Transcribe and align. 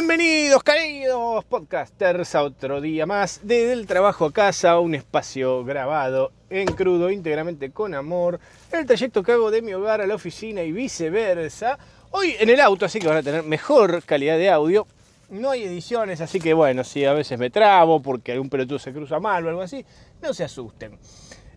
Bienvenidos, 0.00 0.62
queridos 0.62 1.44
podcasters, 1.44 2.34
a 2.34 2.42
otro 2.44 2.80
día 2.80 3.04
más 3.04 3.40
desde 3.42 3.74
el 3.74 3.86
trabajo 3.86 4.24
a 4.24 4.32
casa, 4.32 4.80
un 4.80 4.94
espacio 4.94 5.62
grabado 5.62 6.32
en 6.48 6.68
crudo, 6.68 7.10
íntegramente 7.10 7.70
con 7.70 7.94
amor, 7.94 8.40
el 8.72 8.86
trayecto 8.86 9.22
que 9.22 9.32
hago 9.32 9.50
de 9.50 9.60
mi 9.60 9.74
hogar 9.74 10.00
a 10.00 10.06
la 10.06 10.14
oficina 10.14 10.62
y 10.62 10.72
viceversa. 10.72 11.78
Hoy 12.12 12.34
en 12.40 12.48
el 12.48 12.62
auto, 12.62 12.86
así 12.86 12.98
que 12.98 13.08
van 13.08 13.18
a 13.18 13.22
tener 13.22 13.42
mejor 13.42 14.02
calidad 14.04 14.38
de 14.38 14.48
audio. 14.48 14.86
No 15.28 15.50
hay 15.50 15.64
ediciones, 15.64 16.22
así 16.22 16.40
que 16.40 16.54
bueno, 16.54 16.82
si 16.82 17.04
a 17.04 17.12
veces 17.12 17.38
me 17.38 17.50
trabo 17.50 18.00
porque 18.00 18.32
algún 18.32 18.48
pelotudo 18.48 18.78
se 18.78 18.94
cruza 18.94 19.20
mal 19.20 19.44
o 19.44 19.50
algo 19.50 19.60
así, 19.60 19.84
no 20.22 20.32
se 20.32 20.44
asusten. 20.44 20.98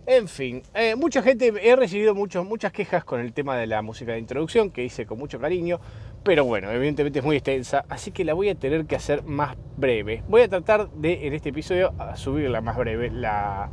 En 0.05 0.27
fin, 0.27 0.61
eh, 0.73 0.95
mucha 0.97 1.23
gente, 1.23 1.53
he 1.61 1.77
recibido 1.77 2.13
muchas 2.13 2.73
quejas 2.73 3.05
con 3.05 3.21
el 3.21 3.31
tema 3.31 3.55
de 3.55 3.67
la 3.67 3.81
música 3.81 4.11
de 4.11 4.19
introducción, 4.19 4.69
que 4.69 4.83
hice 4.83 5.05
con 5.05 5.17
mucho 5.17 5.39
cariño, 5.39 5.79
pero 6.23 6.45
bueno, 6.45 6.71
evidentemente 6.71 7.19
es 7.19 7.25
muy 7.25 7.35
extensa, 7.35 7.85
así 7.89 8.11
que 8.11 8.23
la 8.23 8.33
voy 8.33 8.49
a 8.49 8.55
tener 8.55 8.85
que 8.85 8.95
hacer 8.95 9.23
más 9.23 9.57
breve. 9.77 10.23
Voy 10.27 10.41
a 10.41 10.47
tratar 10.47 10.89
de, 10.91 11.27
en 11.27 11.33
este 11.33 11.49
episodio, 11.49 11.93
subirla 12.15 12.61
más 12.61 12.77
breve 12.77 13.09
la, 13.11 13.69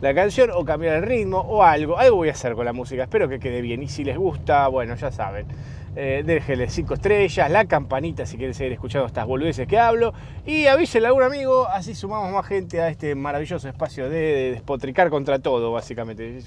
la 0.00 0.14
canción 0.14 0.50
o 0.52 0.64
cambiar 0.64 0.96
el 0.96 1.02
ritmo 1.04 1.38
o 1.38 1.62
algo. 1.62 1.98
Algo 1.98 2.16
voy 2.16 2.28
a 2.28 2.32
hacer 2.32 2.54
con 2.54 2.64
la 2.64 2.72
música, 2.72 3.04
espero 3.04 3.28
que 3.28 3.38
quede 3.38 3.60
bien. 3.60 3.82
Y 3.82 3.88
si 3.88 4.02
les 4.04 4.18
gusta, 4.18 4.66
bueno, 4.68 4.96
ya 4.96 5.12
saben 5.12 5.46
eh, 5.94 6.22
déjenle 6.24 6.70
5 6.70 6.94
estrellas, 6.94 7.50
la 7.50 7.66
campanita 7.66 8.24
si 8.24 8.38
quieren 8.38 8.54
seguir 8.54 8.72
escuchando 8.72 9.06
estas 9.06 9.26
boludeces 9.26 9.68
que 9.68 9.78
hablo 9.78 10.14
y 10.46 10.64
avísenle 10.64 11.06
a 11.06 11.10
algún 11.10 11.22
amigo, 11.22 11.68
así 11.68 11.94
sumamos 11.94 12.32
más 12.32 12.46
gente 12.46 12.80
a 12.80 12.88
este 12.88 13.14
maravilloso 13.14 13.68
espacio 13.68 14.08
de, 14.08 14.52
despotricar 14.52 15.10
contra 15.10 15.38
todo, 15.38 15.70
básicamente. 15.70 16.40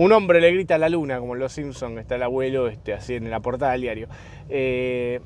Un 0.00 0.12
hombre 0.12 0.40
le 0.40 0.50
grita 0.50 0.76
a 0.76 0.78
la 0.78 0.88
luna, 0.88 1.20
como 1.20 1.34
Los 1.34 1.52
Simpsons, 1.52 1.98
está 1.98 2.14
el 2.14 2.22
abuelo 2.22 2.68
este, 2.68 2.94
así 2.94 3.16
en 3.16 3.28
la 3.28 3.40
portada 3.40 3.72
del 3.72 3.82
diario. 3.82 4.08
Eh, 4.48 5.20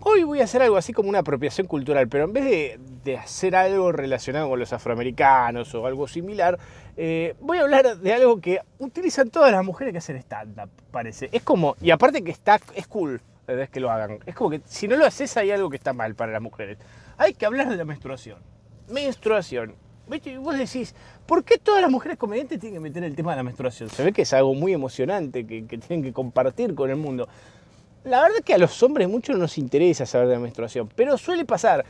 hoy 0.00 0.24
voy 0.24 0.40
a 0.40 0.44
hacer 0.44 0.62
algo 0.62 0.76
así 0.76 0.92
como 0.92 1.08
una 1.08 1.20
apropiación 1.20 1.68
cultural, 1.68 2.08
pero 2.08 2.24
en 2.24 2.32
vez 2.32 2.44
de, 2.44 2.80
de 3.04 3.16
hacer 3.16 3.54
algo 3.54 3.92
relacionado 3.92 4.48
con 4.48 4.58
los 4.58 4.72
afroamericanos 4.72 5.72
o 5.76 5.86
algo 5.86 6.08
similar, 6.08 6.58
eh, 6.96 7.36
voy 7.38 7.58
a 7.58 7.60
hablar 7.60 7.98
de 7.98 8.12
algo 8.12 8.40
que 8.40 8.58
utilizan 8.80 9.30
todas 9.30 9.52
las 9.52 9.64
mujeres 9.64 9.92
que 9.92 9.98
hacen 9.98 10.16
stand-up, 10.16 10.70
parece. 10.90 11.28
Es 11.30 11.44
como, 11.44 11.76
y 11.80 11.92
aparte 11.92 12.24
que 12.24 12.32
está, 12.32 12.58
es 12.74 12.88
cool 12.88 13.20
es 13.46 13.70
que 13.70 13.78
lo 13.78 13.92
hagan. 13.92 14.18
Es 14.26 14.34
como 14.34 14.50
que 14.50 14.60
si 14.64 14.88
no 14.88 14.96
lo 14.96 15.06
haces 15.06 15.36
hay 15.36 15.52
algo 15.52 15.70
que 15.70 15.76
está 15.76 15.92
mal 15.92 16.16
para 16.16 16.32
las 16.32 16.42
mujeres. 16.42 16.78
Hay 17.16 17.34
que 17.34 17.46
hablar 17.46 17.68
de 17.68 17.76
la 17.76 17.84
menstruación. 17.84 18.38
Menstruación. 18.88 19.83
Y 20.10 20.36
vos 20.36 20.58
decís, 20.58 20.94
¿por 21.26 21.44
qué 21.44 21.56
todas 21.58 21.80
las 21.80 21.90
mujeres 21.90 22.18
comediantes 22.18 22.60
tienen 22.60 22.74
que 22.74 22.80
meter 22.80 23.04
el 23.04 23.16
tema 23.16 23.32
de 23.32 23.36
la 23.38 23.42
menstruación? 23.42 23.88
Se 23.88 24.04
ve 24.04 24.12
que 24.12 24.22
es 24.22 24.32
algo 24.32 24.54
muy 24.54 24.72
emocionante 24.72 25.46
que, 25.46 25.66
que 25.66 25.78
tienen 25.78 26.04
que 26.04 26.12
compartir 26.12 26.74
con 26.74 26.90
el 26.90 26.96
mundo. 26.96 27.28
La 28.04 28.20
verdad 28.20 28.38
es 28.38 28.44
que 28.44 28.52
a 28.52 28.58
los 28.58 28.82
hombres 28.82 29.08
mucho 29.08 29.32
no 29.32 29.38
nos 29.38 29.56
interesa 29.56 30.04
saber 30.04 30.28
de 30.28 30.34
la 30.34 30.40
menstruación, 30.40 30.88
pero 30.94 31.16
suele 31.16 31.44
pasar. 31.44 31.84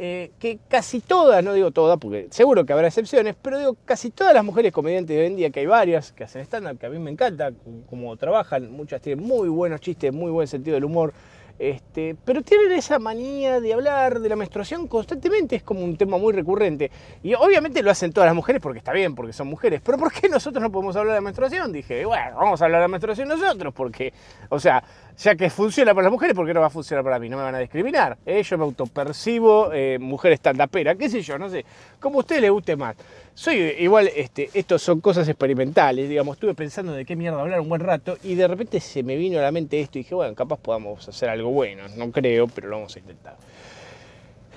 Eh, 0.00 0.30
que 0.38 0.60
casi 0.68 1.00
todas, 1.00 1.42
no 1.42 1.52
digo 1.52 1.72
todas, 1.72 1.98
porque 1.98 2.28
seguro 2.30 2.64
que 2.64 2.72
habrá 2.72 2.86
excepciones, 2.86 3.34
pero 3.42 3.58
digo 3.58 3.76
casi 3.84 4.10
todas 4.10 4.32
las 4.32 4.44
mujeres 4.44 4.70
comediantes 4.70 5.16
de 5.16 5.22
hoy 5.22 5.26
en 5.26 5.34
día, 5.34 5.50
que 5.50 5.58
hay 5.58 5.66
varias 5.66 6.12
que 6.12 6.22
hacen 6.22 6.40
stand-up, 6.42 6.78
que 6.78 6.86
a 6.86 6.88
mí 6.88 7.00
me 7.00 7.10
encanta, 7.10 7.50
como 7.90 8.16
trabajan, 8.16 8.70
muchas 8.70 9.00
tienen 9.00 9.26
muy 9.26 9.48
buenos 9.48 9.80
chistes, 9.80 10.12
muy 10.12 10.30
buen 10.30 10.46
sentido 10.46 10.76
del 10.76 10.84
humor, 10.84 11.12
este, 11.58 12.16
pero 12.24 12.42
tienen 12.42 12.72
esa 12.72 12.98
manía 12.98 13.60
de 13.60 13.74
hablar 13.74 14.20
de 14.20 14.28
la 14.28 14.36
menstruación 14.36 14.86
constantemente, 14.86 15.56
es 15.56 15.62
como 15.62 15.84
un 15.84 15.96
tema 15.96 16.16
muy 16.16 16.32
recurrente. 16.32 16.90
Y 17.22 17.34
obviamente 17.34 17.82
lo 17.82 17.90
hacen 17.90 18.12
todas 18.12 18.28
las 18.28 18.34
mujeres 18.34 18.62
porque 18.62 18.78
está 18.78 18.92
bien, 18.92 19.14
porque 19.14 19.32
son 19.32 19.48
mujeres. 19.48 19.80
Pero 19.84 19.98
¿por 19.98 20.12
qué 20.12 20.28
nosotros 20.28 20.62
no 20.62 20.70
podemos 20.70 20.94
hablar 20.96 21.14
de 21.14 21.20
la 21.20 21.24
menstruación? 21.24 21.72
Dije, 21.72 22.04
bueno, 22.04 22.36
vamos 22.36 22.62
a 22.62 22.66
hablar 22.66 22.80
de 22.80 22.84
la 22.84 22.88
menstruación 22.88 23.28
nosotros, 23.28 23.74
porque, 23.74 24.12
o 24.48 24.60
sea, 24.60 24.82
ya 25.18 25.34
que 25.34 25.50
funciona 25.50 25.94
para 25.94 26.04
las 26.04 26.12
mujeres, 26.12 26.34
¿por 26.34 26.46
qué 26.46 26.54
no 26.54 26.60
va 26.60 26.66
a 26.66 26.70
funcionar 26.70 27.04
para 27.04 27.18
mí? 27.18 27.28
No 27.28 27.36
me 27.36 27.42
van 27.42 27.54
a 27.54 27.58
discriminar. 27.58 28.18
¿eh? 28.24 28.42
Yo 28.42 28.56
me 28.56 28.64
autopercibo 28.64 29.72
eh, 29.72 29.98
mujer 29.98 30.32
estandapera, 30.32 30.94
qué 30.94 31.08
sé 31.08 31.22
yo, 31.22 31.38
no 31.38 31.48
sé, 31.48 31.64
como 31.98 32.18
a 32.18 32.20
usted 32.20 32.40
le 32.40 32.50
guste 32.50 32.76
más. 32.76 32.96
Soy 33.34 33.56
igual, 33.78 34.10
este, 34.14 34.48
estos 34.54 34.80
son 34.80 35.00
cosas 35.00 35.28
experimentales, 35.28 36.08
digamos, 36.08 36.36
estuve 36.36 36.54
pensando 36.54 36.92
de 36.92 37.04
qué 37.04 37.16
mierda 37.16 37.40
hablar 37.40 37.60
un 37.60 37.68
buen 37.68 37.80
rato 37.80 38.16
y 38.22 38.36
de 38.36 38.46
repente 38.46 38.80
se 38.80 39.02
me 39.02 39.16
vino 39.16 39.38
a 39.38 39.42
la 39.42 39.50
mente 39.50 39.80
esto 39.80 39.98
y 39.98 40.02
dije, 40.02 40.14
bueno, 40.14 40.34
capaz 40.34 40.58
podamos 40.58 41.08
hacer 41.08 41.28
algo 41.28 41.50
bueno, 41.50 41.82
no 41.96 42.12
creo, 42.12 42.46
pero 42.46 42.68
lo 42.68 42.76
vamos 42.76 42.94
a 42.94 42.98
intentar. 43.00 43.36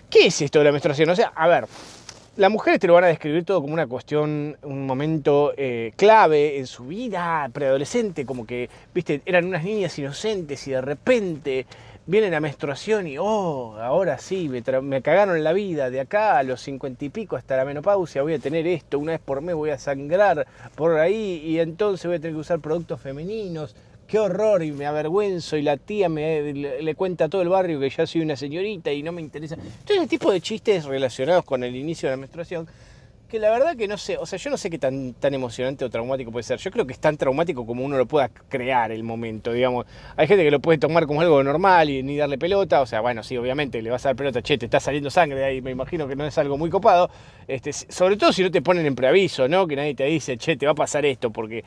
¿Qué 0.09 0.28
es 0.28 0.41
esto 0.41 0.59
de 0.59 0.66
la 0.66 0.72
menstruación? 0.72 1.09
O 1.09 1.16
sea, 1.16 1.31
a 1.33 1.47
ver, 1.47 1.66
las 2.38 2.50
mujeres 2.50 2.80
te 2.80 2.88
lo 2.88 2.94
van 2.94 3.03
a 3.03 3.08
describir 3.08 3.44
todo 3.44 3.62
como 3.62 3.74
una 3.74 3.88
cuestión, 3.88 4.58
un 4.64 4.86
momento 4.86 5.53
eh, 5.58 5.92
clave 5.97 6.59
en 6.59 6.68
su 6.68 6.86
vida 6.86 7.50
preadolescente, 7.52 8.25
como 8.25 8.46
que, 8.46 8.69
viste, 8.94 9.22
eran 9.25 9.46
unas 9.46 9.64
niñas 9.64 9.97
inocentes 10.00 10.66
y 10.68 10.72
de 10.72 10.81
repente 10.81 11.66
viene 12.06 12.30
la 12.30 12.40
menstruación 12.40 13.08
y, 13.08 13.18
oh, 13.18 13.75
ahora 13.80 14.18
sí, 14.18 14.47
me, 14.47 14.64
me 14.81 15.02
cagaron 15.02 15.44
la 15.44 15.52
vida, 15.52 15.90
de 15.90 16.00
acá 16.00 16.38
a 16.38 16.44
los 16.44 16.62
cincuenta 16.62 17.03
y 17.03 17.09
pico 17.09 17.36
hasta 17.36 17.58
la 17.58 17.66
menopausia 17.66 18.22
voy 18.22 18.34
a 18.34 18.40
tener 18.40 18.66
esto, 18.66 18.97
una 18.97 19.12
vez 19.12 19.22
por 19.22 19.41
mes 19.41 19.53
voy 19.53 19.72
a 19.72 19.78
sangrar 19.78 20.47
por 20.75 20.97
ahí 21.00 21.41
y 21.46 21.59
entonces 21.59 22.06
voy 22.06 22.16
a 22.16 22.20
tener 22.20 22.34
que 22.34 22.40
usar 22.40 22.59
productos 22.59 23.02
femeninos 23.02 23.75
qué 24.11 24.19
horror 24.19 24.61
y 24.61 24.73
me 24.73 24.85
avergüenzo 24.85 25.55
y 25.55 25.61
la 25.61 25.77
tía 25.77 26.09
me 26.09 26.51
le, 26.51 26.95
cuenta 26.95 27.25
a 27.25 27.29
todo 27.29 27.41
el 27.41 27.47
barrio 27.47 27.79
que 27.79 27.89
ya 27.89 28.05
soy 28.05 28.19
una 28.19 28.35
señorita 28.35 28.91
y 28.91 29.01
no 29.03 29.13
me 29.13 29.22
interesa. 29.22 29.55
Todo 29.85 29.97
ese 29.97 30.07
tipo 30.07 30.29
de 30.33 30.41
chistes 30.41 30.83
relacionados 30.83 31.45
con 31.45 31.63
el 31.63 31.73
inicio 31.77 32.09
de 32.09 32.16
la 32.16 32.19
menstruación, 32.19 32.67
que 33.29 33.39
la 33.39 33.49
verdad 33.49 33.77
que 33.77 33.88
no 33.88 33.97
sé, 33.97 34.17
o 34.17 34.25
sea, 34.25 34.38
yo 34.38 34.49
no 34.49 34.57
sé 34.57 34.69
qué 34.69 34.77
tan, 34.77 35.13
tan 35.13 35.33
emocionante 35.33 35.85
o 35.85 35.89
traumático 35.89 36.29
puede 36.29 36.44
ser. 36.44 36.59
Yo 36.59 36.72
creo 36.72 36.85
que 36.85 36.91
es 36.91 36.99
tan 36.99 37.16
traumático 37.16 37.66
como 37.66 37.85
uno 37.85 37.97
lo 37.97 38.05
pueda 38.05 38.27
crear 38.27 38.91
el 38.91 39.03
momento, 39.03 39.53
digamos. 39.53 39.85
Hay 40.17 40.28
gente 40.28 40.43
que 40.43 40.51
lo 40.51 40.59
puede 40.59 40.78
tomar 40.78 41.07
como 41.07 41.22
algo 41.22 41.41
normal 41.41 41.89
y 41.89 42.03
ni 42.03 42.17
darle 42.17 42.38
pelota, 42.38 42.81
o 42.81 42.85
sea, 42.85 42.99
bueno, 42.99 43.23
sí, 43.23 43.38
obviamente 43.38 43.81
le 43.81 43.91
vas 43.91 44.05
a 44.05 44.09
dar 44.09 44.17
pelota, 44.17 44.41
che, 44.41 44.57
te 44.57 44.66
está 44.66 44.81
saliendo 44.81 45.09
sangre 45.09 45.39
de 45.39 45.45
ahí, 45.45 45.61
me 45.61 45.72
imagino 45.72 46.05
que 46.09 46.17
no 46.17 46.25
es 46.25 46.38
algo 46.38 46.57
muy 46.57 46.69
copado. 46.69 47.09
Este, 47.47 47.72
sobre 47.72 48.17
todo 48.17 48.33
si 48.33 48.43
no 48.43 48.51
te 48.51 48.61
ponen 48.61 48.85
en 48.85 48.93
preaviso, 48.93 49.47
¿no? 49.47 49.66
Que 49.66 49.78
nadie 49.78 49.95
te 49.95 50.03
dice, 50.03 50.38
che, 50.38 50.57
te 50.57 50.66
va 50.66 50.73
a 50.73 50.75
pasar 50.75 51.05
esto, 51.05 51.31
porque, 51.31 51.59
eh, 51.59 51.63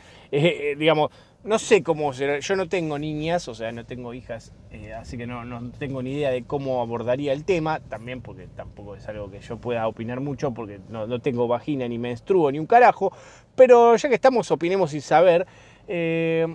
eh, 0.72 0.76
digamos, 0.78 1.10
no 1.44 1.58
sé 1.58 1.82
cómo 1.82 2.12
será. 2.12 2.38
Yo 2.38 2.56
no 2.56 2.68
tengo 2.68 2.98
niñas, 2.98 3.48
o 3.48 3.54
sea, 3.54 3.70
no 3.70 3.84
tengo 3.84 4.14
hijas, 4.14 4.52
eh, 4.70 4.94
así 4.94 5.16
que 5.18 5.26
no, 5.26 5.44
no, 5.44 5.70
tengo 5.78 6.02
ni 6.02 6.12
idea 6.12 6.30
de 6.30 6.42
cómo 6.44 6.80
abordaría 6.80 7.32
el 7.32 7.44
tema. 7.44 7.80
También 7.80 8.22
porque 8.22 8.46
tampoco 8.46 8.96
es 8.96 9.06
algo 9.08 9.30
que 9.30 9.40
yo 9.40 9.58
pueda 9.58 9.86
opinar 9.86 10.20
mucho, 10.20 10.52
porque 10.52 10.80
no, 10.88 11.06
no 11.06 11.20
tengo 11.20 11.46
vagina 11.46 11.86
ni 11.86 11.98
menstruo 11.98 12.50
ni 12.50 12.58
un 12.58 12.66
carajo. 12.66 13.12
Pero 13.54 13.94
ya 13.96 14.08
que 14.08 14.14
estamos, 14.14 14.50
opinemos 14.50 14.90
sin 14.90 15.02
saber. 15.02 15.46
Eh, 15.86 16.46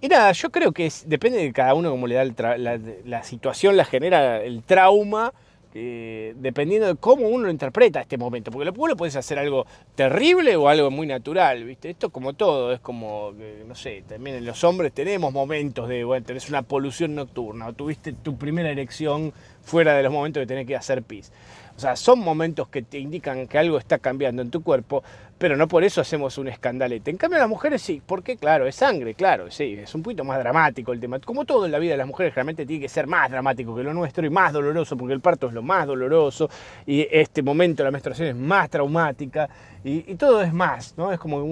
y 0.00 0.08
nada, 0.08 0.32
yo 0.32 0.50
creo 0.50 0.72
que 0.72 0.92
depende 1.06 1.38
de 1.38 1.52
cada 1.52 1.74
uno 1.74 1.90
cómo 1.90 2.06
le 2.06 2.16
da 2.16 2.56
la, 2.58 2.78
la 3.04 3.22
situación, 3.22 3.76
la 3.76 3.84
genera 3.84 4.42
el 4.42 4.62
trauma 4.62 5.32
eh, 5.76 6.34
dependiendo 6.36 6.86
de 6.86 6.94
cómo 6.94 7.28
uno 7.28 7.50
interpreta 7.50 8.00
este 8.00 8.16
momento, 8.16 8.52
porque 8.52 8.70
lo, 8.70 8.86
lo 8.86 8.96
puedes 8.96 9.16
hacer 9.16 9.40
algo 9.40 9.66
terrible 9.96 10.54
o 10.54 10.68
algo 10.68 10.90
muy 10.90 11.06
natural, 11.06 11.64
¿viste? 11.64 11.90
Esto 11.90 12.10
como 12.10 12.34
todo, 12.34 12.72
es 12.72 12.78
como, 12.78 13.32
no 13.66 13.74
sé, 13.74 14.04
también 14.08 14.36
en 14.36 14.44
los 14.44 14.62
hombres 14.62 14.92
tenemos 14.92 15.32
momentos 15.32 15.88
de, 15.88 16.04
bueno, 16.04 16.24
tenés 16.24 16.48
una 16.48 16.62
polución 16.62 17.16
nocturna, 17.16 17.66
o 17.66 17.72
tuviste 17.72 18.12
tu 18.12 18.36
primera 18.36 18.70
erección 18.70 19.32
fuera 19.62 19.94
de 19.94 20.04
los 20.04 20.12
momentos 20.12 20.40
de 20.40 20.46
tener 20.46 20.64
que 20.64 20.76
hacer 20.76 21.02
pis. 21.02 21.32
O 21.76 21.80
sea, 21.80 21.96
son 21.96 22.20
momentos 22.20 22.68
que 22.68 22.82
te 22.82 22.98
indican 22.98 23.48
que 23.48 23.58
algo 23.58 23.78
está 23.78 23.98
cambiando 23.98 24.42
en 24.42 24.50
tu 24.50 24.62
cuerpo, 24.62 25.02
pero 25.44 25.58
no 25.58 25.68
por 25.68 25.84
eso 25.84 26.00
hacemos 26.00 26.38
un 26.38 26.48
escandalete. 26.48 27.10
En 27.10 27.18
cambio, 27.18 27.38
las 27.38 27.50
mujeres 27.50 27.82
sí, 27.82 28.00
porque 28.06 28.38
claro, 28.38 28.66
es 28.66 28.76
sangre, 28.76 29.12
claro, 29.12 29.50
sí, 29.50 29.76
es 29.78 29.94
un 29.94 30.02
poquito 30.02 30.24
más 30.24 30.38
dramático 30.38 30.90
el 30.90 31.00
tema. 31.00 31.18
Como 31.18 31.44
todo 31.44 31.66
en 31.66 31.72
la 31.72 31.78
vida 31.78 31.90
de 31.90 31.98
las 31.98 32.06
mujeres, 32.06 32.34
realmente 32.34 32.64
tiene 32.64 32.80
que 32.80 32.88
ser 32.88 33.06
más 33.06 33.30
dramático 33.30 33.76
que 33.76 33.82
lo 33.82 33.92
nuestro 33.92 34.24
y 34.24 34.30
más 34.30 34.54
doloroso, 34.54 34.96
porque 34.96 35.12
el 35.12 35.20
parto 35.20 35.48
es 35.48 35.52
lo 35.52 35.60
más 35.60 35.86
doloroso 35.86 36.48
y 36.86 37.06
este 37.10 37.42
momento, 37.42 37.84
la 37.84 37.90
menstruación, 37.90 38.28
es 38.28 38.36
más 38.36 38.70
traumática 38.70 39.50
y, 39.84 40.14
todo 40.14 40.40
es 40.40 40.50
más, 40.50 40.96
¿no? 40.96 41.12
Es 41.12 41.18
como 41.18 41.44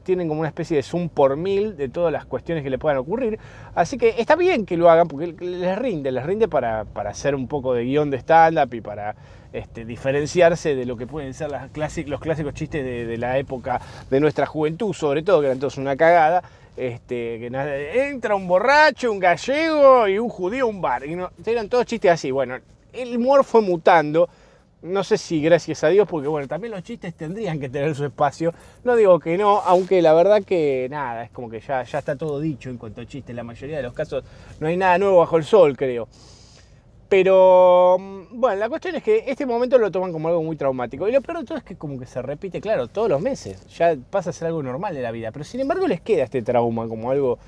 tienen 0.00 0.28
como 0.28 0.40
una 0.40 0.48
especie 0.48 0.76
de 0.76 0.82
zoom 0.82 1.08
por 1.08 1.38
mil 1.38 1.74
de 1.74 1.88
todas 1.88 2.12
las 2.12 2.26
cuestiones 2.26 2.62
que 2.62 2.68
le 2.68 2.76
puedan 2.76 2.98
ocurrir. 2.98 3.38
Así 3.74 3.96
que 3.96 4.16
está 4.18 4.36
bien 4.36 4.66
que 4.66 4.76
lo 4.76 4.90
hagan 4.90 5.08
porque 5.08 5.34
les 5.40 5.78
rinde, 5.78 6.12
les 6.12 6.26
rinde 6.26 6.48
para, 6.48 6.84
para 6.84 7.08
hacer 7.08 7.34
un 7.34 7.48
poco 7.48 7.72
de 7.72 7.84
guion 7.84 8.10
de 8.10 8.18
stand-up 8.18 8.74
y 8.74 8.82
para 8.82 9.16
este, 9.50 9.86
diferenciarse 9.86 10.74
de 10.74 10.84
lo 10.84 10.98
que 10.98 11.06
pueden 11.06 11.32
ser 11.32 11.50
los 11.50 12.20
clásicos 12.20 12.52
chistes 12.52 12.84
de, 12.84 13.16
la 13.16 13.37
época 13.38 13.80
de 14.10 14.20
nuestra 14.20 14.46
juventud, 14.46 14.92
sobre 14.92 15.22
todo, 15.22 15.40
que 15.40 15.46
eran 15.46 15.58
todos 15.58 15.78
una 15.78 15.96
cagada. 15.96 16.42
Este, 16.76 17.40
que 17.40 18.08
entra 18.08 18.36
un 18.36 18.46
borracho, 18.46 19.10
un 19.10 19.18
gallego 19.18 20.06
y 20.06 20.16
un 20.16 20.28
judío 20.28 20.64
a 20.64 20.68
un 20.68 20.80
bar. 20.80 21.04
Y 21.04 21.16
no, 21.16 21.30
eran 21.44 21.68
todos 21.68 21.86
chistes 21.86 22.12
así. 22.12 22.30
Bueno, 22.30 22.56
el 22.92 23.16
humor 23.16 23.42
fue 23.42 23.62
mutando 23.62 24.28
no 24.82 25.02
sé 25.02 25.18
si 25.18 25.42
gracias 25.42 25.82
a 25.82 25.88
Dios, 25.88 26.06
porque 26.08 26.28
bueno, 26.28 26.46
también 26.46 26.72
los 26.72 26.82
chistes 26.82 27.14
tendrían 27.14 27.58
que 27.58 27.68
tener 27.68 27.94
su 27.94 28.04
espacio. 28.04 28.54
No 28.84 28.94
digo 28.94 29.18
que 29.18 29.36
no, 29.36 29.60
aunque 29.60 30.00
la 30.02 30.12
verdad 30.12 30.42
que 30.44 30.86
nada, 30.90 31.24
es 31.24 31.30
como 31.30 31.50
que 31.50 31.60
ya, 31.60 31.82
ya 31.82 31.98
está 31.98 32.16
todo 32.16 32.40
dicho 32.40 32.70
en 32.70 32.78
cuanto 32.78 33.00
a 33.00 33.06
chistes. 33.06 33.30
En 33.30 33.36
la 33.36 33.44
mayoría 33.44 33.78
de 33.78 33.82
los 33.82 33.92
casos 33.92 34.24
no 34.60 34.68
hay 34.68 34.76
nada 34.76 34.98
nuevo 34.98 35.18
bajo 35.18 35.36
el 35.36 35.44
sol, 35.44 35.76
creo. 35.76 36.08
Pero 37.08 37.96
mm, 37.98 38.40
bueno, 38.40 38.56
la 38.58 38.68
cuestión 38.68 38.96
es 38.96 39.02
que 39.02 39.24
este 39.26 39.46
momento 39.46 39.78
lo 39.78 39.90
toman 39.90 40.12
como 40.12 40.28
algo 40.28 40.42
muy 40.42 40.56
traumático. 40.56 41.08
Y 41.08 41.12
lo 41.12 41.20
peor 41.20 41.40
de 41.40 41.44
todo 41.44 41.58
es 41.58 41.64
que 41.64 41.76
como 41.76 41.98
que 41.98 42.06
se 42.06 42.20
repite, 42.22 42.60
claro, 42.60 42.88
todos 42.88 43.08
los 43.08 43.20
meses. 43.20 43.66
Ya 43.76 43.96
pasa 44.10 44.30
a 44.30 44.32
ser 44.32 44.48
algo 44.48 44.62
normal 44.62 44.94
de 44.94 45.02
la 45.02 45.10
vida. 45.10 45.32
Pero 45.32 45.44
sin 45.44 45.60
embargo 45.60 45.86
les 45.86 46.00
queda 46.00 46.24
este 46.24 46.42
trauma 46.42 46.86
como 46.88 47.10
algo 47.10 47.38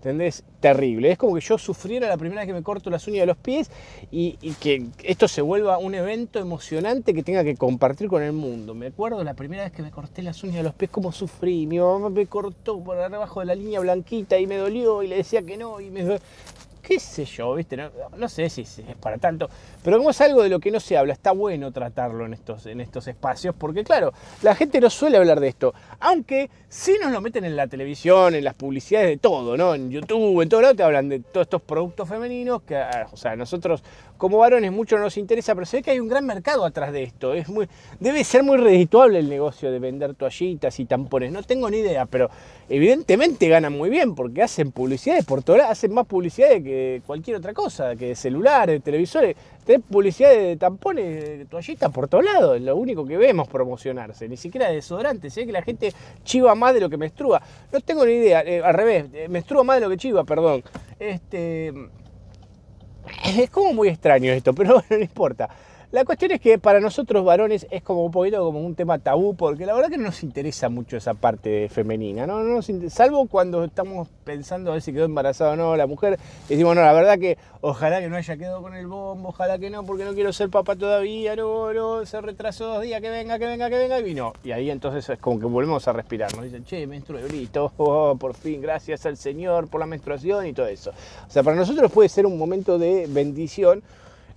¿Entendés? 0.00 0.44
Terrible. 0.60 1.10
Es 1.10 1.18
como 1.18 1.34
que 1.34 1.42
yo 1.42 1.58
sufriera 1.58 2.08
la 2.08 2.16
primera 2.16 2.40
vez 2.40 2.46
que 2.46 2.54
me 2.54 2.62
corto 2.62 2.88
las 2.88 3.06
uñas 3.06 3.20
de 3.20 3.26
los 3.26 3.36
pies 3.36 3.70
y, 4.10 4.32
que 4.58 4.86
esto 5.04 5.28
se 5.28 5.42
vuelva 5.42 5.76
un 5.76 5.94
evento 5.94 6.38
emocionante 6.38 7.12
que 7.12 7.22
tenga 7.22 7.44
que 7.44 7.54
compartir 7.54 8.08
con 8.08 8.22
el 8.22 8.32
mundo. 8.32 8.74
Me 8.74 8.86
acuerdo 8.86 9.22
la 9.22 9.34
primera 9.34 9.64
vez 9.64 9.72
que 9.72 9.82
me 9.82 9.90
corté 9.90 10.22
las 10.22 10.42
uñas 10.42 10.56
de 10.56 10.62
los 10.62 10.72
pies, 10.72 10.90
cómo 10.90 11.12
sufrí. 11.12 11.66
Mi 11.66 11.78
mamá 11.78 12.08
me 12.08 12.26
cortó 12.26 12.82
por 12.82 12.96
abajo 12.98 13.40
de 13.40 13.46
la 13.46 13.54
línea 13.54 13.78
blanquita 13.80 14.38
y 14.38 14.46
me 14.46 14.56
dolió 14.56 15.02
y 15.02 15.08
le 15.08 15.16
decía 15.16 15.42
que 15.42 15.58
no 15.58 15.82
y 15.82 15.90
me 15.90 16.18
qué 16.90 16.98
sé 16.98 17.24
yo, 17.24 17.54
¿viste? 17.54 17.76
No, 18.16 18.28
sé 18.28 18.50
si, 18.50 18.62
es 18.62 18.82
para 19.00 19.16
tanto, 19.16 19.48
pero 19.84 19.98
como 19.98 20.10
es 20.10 20.20
algo 20.20 20.42
de 20.42 20.48
lo 20.48 20.58
que 20.58 20.72
no 20.72 20.80
se 20.80 20.96
habla, 20.98 21.12
está 21.12 21.30
bueno 21.30 21.70
tratarlo 21.70 22.26
en 22.26 22.34
estos, 22.34 22.66
en 22.66 22.80
estos 22.80 23.06
espacios, 23.06 23.54
porque 23.56 23.84
claro, 23.84 24.12
la 24.42 24.56
gente 24.56 24.80
no 24.80 24.90
suele 24.90 25.16
hablar 25.16 25.38
de 25.38 25.46
esto, 25.46 25.72
aunque 26.00 26.50
sí 26.68 26.96
nos 27.00 27.12
lo 27.12 27.20
meten 27.20 27.44
en 27.44 27.54
la 27.54 27.68
televisión, 27.68 28.34
en 28.34 28.42
las 28.42 28.54
publicidades 28.54 29.08
de 29.08 29.16
todo, 29.18 29.56
¿no? 29.56 29.76
En 29.76 29.88
YouTube, 29.88 30.40
en 30.42 30.48
todo 30.48 30.62
lado 30.62 30.74
te 30.74 30.82
hablan 30.82 31.08
de 31.08 31.20
todos 31.20 31.44
estos 31.44 31.62
productos 31.62 32.08
femeninos 32.08 32.62
que, 32.62 32.76
ah, 32.76 33.06
o 33.12 33.16
sea, 33.16 33.36
nosotros 33.36 33.84
como 34.20 34.36
varones 34.36 34.70
mucho 34.70 34.98
no 34.98 35.04
nos 35.04 35.16
interesa, 35.16 35.54
pero 35.54 35.64
se 35.64 35.78
ve 35.78 35.82
que 35.82 35.92
hay 35.92 35.98
un 35.98 36.06
gran 36.06 36.26
mercado 36.26 36.66
atrás 36.66 36.92
de 36.92 37.04
esto. 37.04 37.32
Es 37.32 37.48
muy, 37.48 37.66
debe 37.98 38.22
ser 38.22 38.42
muy 38.42 38.58
redituable 38.58 39.18
el 39.18 39.30
negocio 39.30 39.72
de 39.72 39.78
vender 39.78 40.14
toallitas 40.14 40.78
y 40.78 40.84
tampones. 40.84 41.32
No 41.32 41.42
tengo 41.42 41.70
ni 41.70 41.78
idea, 41.78 42.04
pero 42.04 42.28
evidentemente 42.68 43.48
ganan 43.48 43.72
muy 43.72 43.88
bien 43.88 44.14
porque 44.14 44.42
hacen 44.42 44.72
publicidades 44.72 45.24
por 45.24 45.42
todo 45.42 45.56
hacen 45.62 45.94
más 45.94 46.06
publicidades 46.06 46.62
que 46.62 47.00
cualquier 47.06 47.38
otra 47.38 47.54
cosa, 47.54 47.96
que 47.96 48.14
celulares, 48.14 48.82
televisores. 48.82 49.34
Tenés 49.64 49.86
publicidad 49.90 50.30
de 50.30 50.56
tampones, 50.56 51.38
de 51.38 51.46
toallitas 51.46 51.90
por 51.90 52.06
todos 52.06 52.22
lados, 52.24 52.56
es 52.56 52.62
lo 52.62 52.76
único 52.76 53.06
que 53.06 53.16
vemos 53.16 53.48
promocionarse, 53.48 54.28
ni 54.28 54.36
siquiera 54.36 54.68
de 54.68 54.76
desodorante, 54.76 55.30
sé 55.30 55.46
que 55.46 55.52
la 55.52 55.62
gente 55.62 55.94
chiva 56.24 56.54
más 56.54 56.74
de 56.74 56.80
lo 56.80 56.90
que 56.90 56.98
menstrua. 56.98 57.40
No 57.72 57.80
tengo 57.80 58.04
ni 58.04 58.12
idea, 58.12 58.42
eh, 58.42 58.60
al 58.62 58.74
revés, 58.74 59.06
eh, 59.14 59.28
menstrua 59.28 59.64
más 59.64 59.76
de 59.76 59.80
lo 59.80 59.88
que 59.88 59.96
chiva, 59.96 60.24
perdón. 60.24 60.62
Este, 60.98 61.72
es 63.24 63.50
como 63.50 63.72
muy 63.72 63.88
extraño 63.88 64.32
esto, 64.32 64.54
pero 64.54 64.74
bueno, 64.74 64.86
no 64.90 64.98
importa. 64.98 65.48
La 65.92 66.04
cuestión 66.04 66.30
es 66.30 66.40
que 66.40 66.56
para 66.56 66.78
nosotros 66.78 67.24
varones 67.24 67.66
es 67.68 67.82
como 67.82 68.04
un 68.04 68.12
poquito 68.12 68.44
como 68.44 68.64
un 68.64 68.76
tema 68.76 69.00
tabú, 69.00 69.34
porque 69.34 69.66
la 69.66 69.74
verdad 69.74 69.90
que 69.90 69.98
no 69.98 70.04
nos 70.04 70.22
interesa 70.22 70.68
mucho 70.68 70.96
esa 70.96 71.14
parte 71.14 71.68
femenina, 71.68 72.28
¿no? 72.28 72.44
no 72.44 72.62
salvo 72.88 73.26
cuando 73.26 73.64
estamos 73.64 74.06
pensando 74.22 74.70
a 74.70 74.74
ver 74.74 74.82
si 74.82 74.92
quedó 74.92 75.06
embarazada 75.06 75.54
o 75.54 75.56
no 75.56 75.76
la 75.76 75.88
mujer, 75.88 76.16
decimos, 76.48 76.76
no, 76.76 76.82
la 76.82 76.92
verdad 76.92 77.18
que 77.18 77.38
ojalá 77.60 77.98
que 77.98 78.08
no 78.08 78.14
haya 78.14 78.36
quedado 78.36 78.62
con 78.62 78.76
el 78.76 78.86
bombo, 78.86 79.30
ojalá 79.30 79.58
que 79.58 79.68
no, 79.68 79.84
porque 79.84 80.04
no 80.04 80.14
quiero 80.14 80.32
ser 80.32 80.48
papá 80.48 80.76
todavía, 80.76 81.34
no, 81.34 81.72
no, 81.72 82.06
se 82.06 82.20
retrasó 82.20 82.66
dos 82.66 82.82
días, 82.82 83.00
que 83.00 83.10
venga, 83.10 83.40
que 83.40 83.46
venga, 83.46 83.68
que 83.68 83.78
venga, 83.78 83.98
y 83.98 84.04
vino. 84.04 84.32
Y 84.44 84.52
ahí 84.52 84.70
entonces 84.70 85.08
es 85.08 85.18
como 85.18 85.40
que 85.40 85.46
volvemos 85.46 85.88
a 85.88 85.92
respirar, 85.92 86.32
nos 86.36 86.44
dicen, 86.44 86.64
che, 86.64 86.86
menstrué, 86.86 87.24
brito, 87.24 87.72
oh, 87.78 88.14
por 88.14 88.34
fin, 88.34 88.60
gracias 88.60 89.06
al 89.06 89.16
Señor 89.16 89.66
por 89.66 89.80
la 89.80 89.86
menstruación 89.86 90.46
y 90.46 90.52
todo 90.52 90.68
eso. 90.68 90.90
O 91.26 91.30
sea, 91.32 91.42
para 91.42 91.56
nosotros 91.56 91.90
puede 91.90 92.08
ser 92.08 92.26
un 92.26 92.38
momento 92.38 92.78
de 92.78 93.08
bendición, 93.08 93.82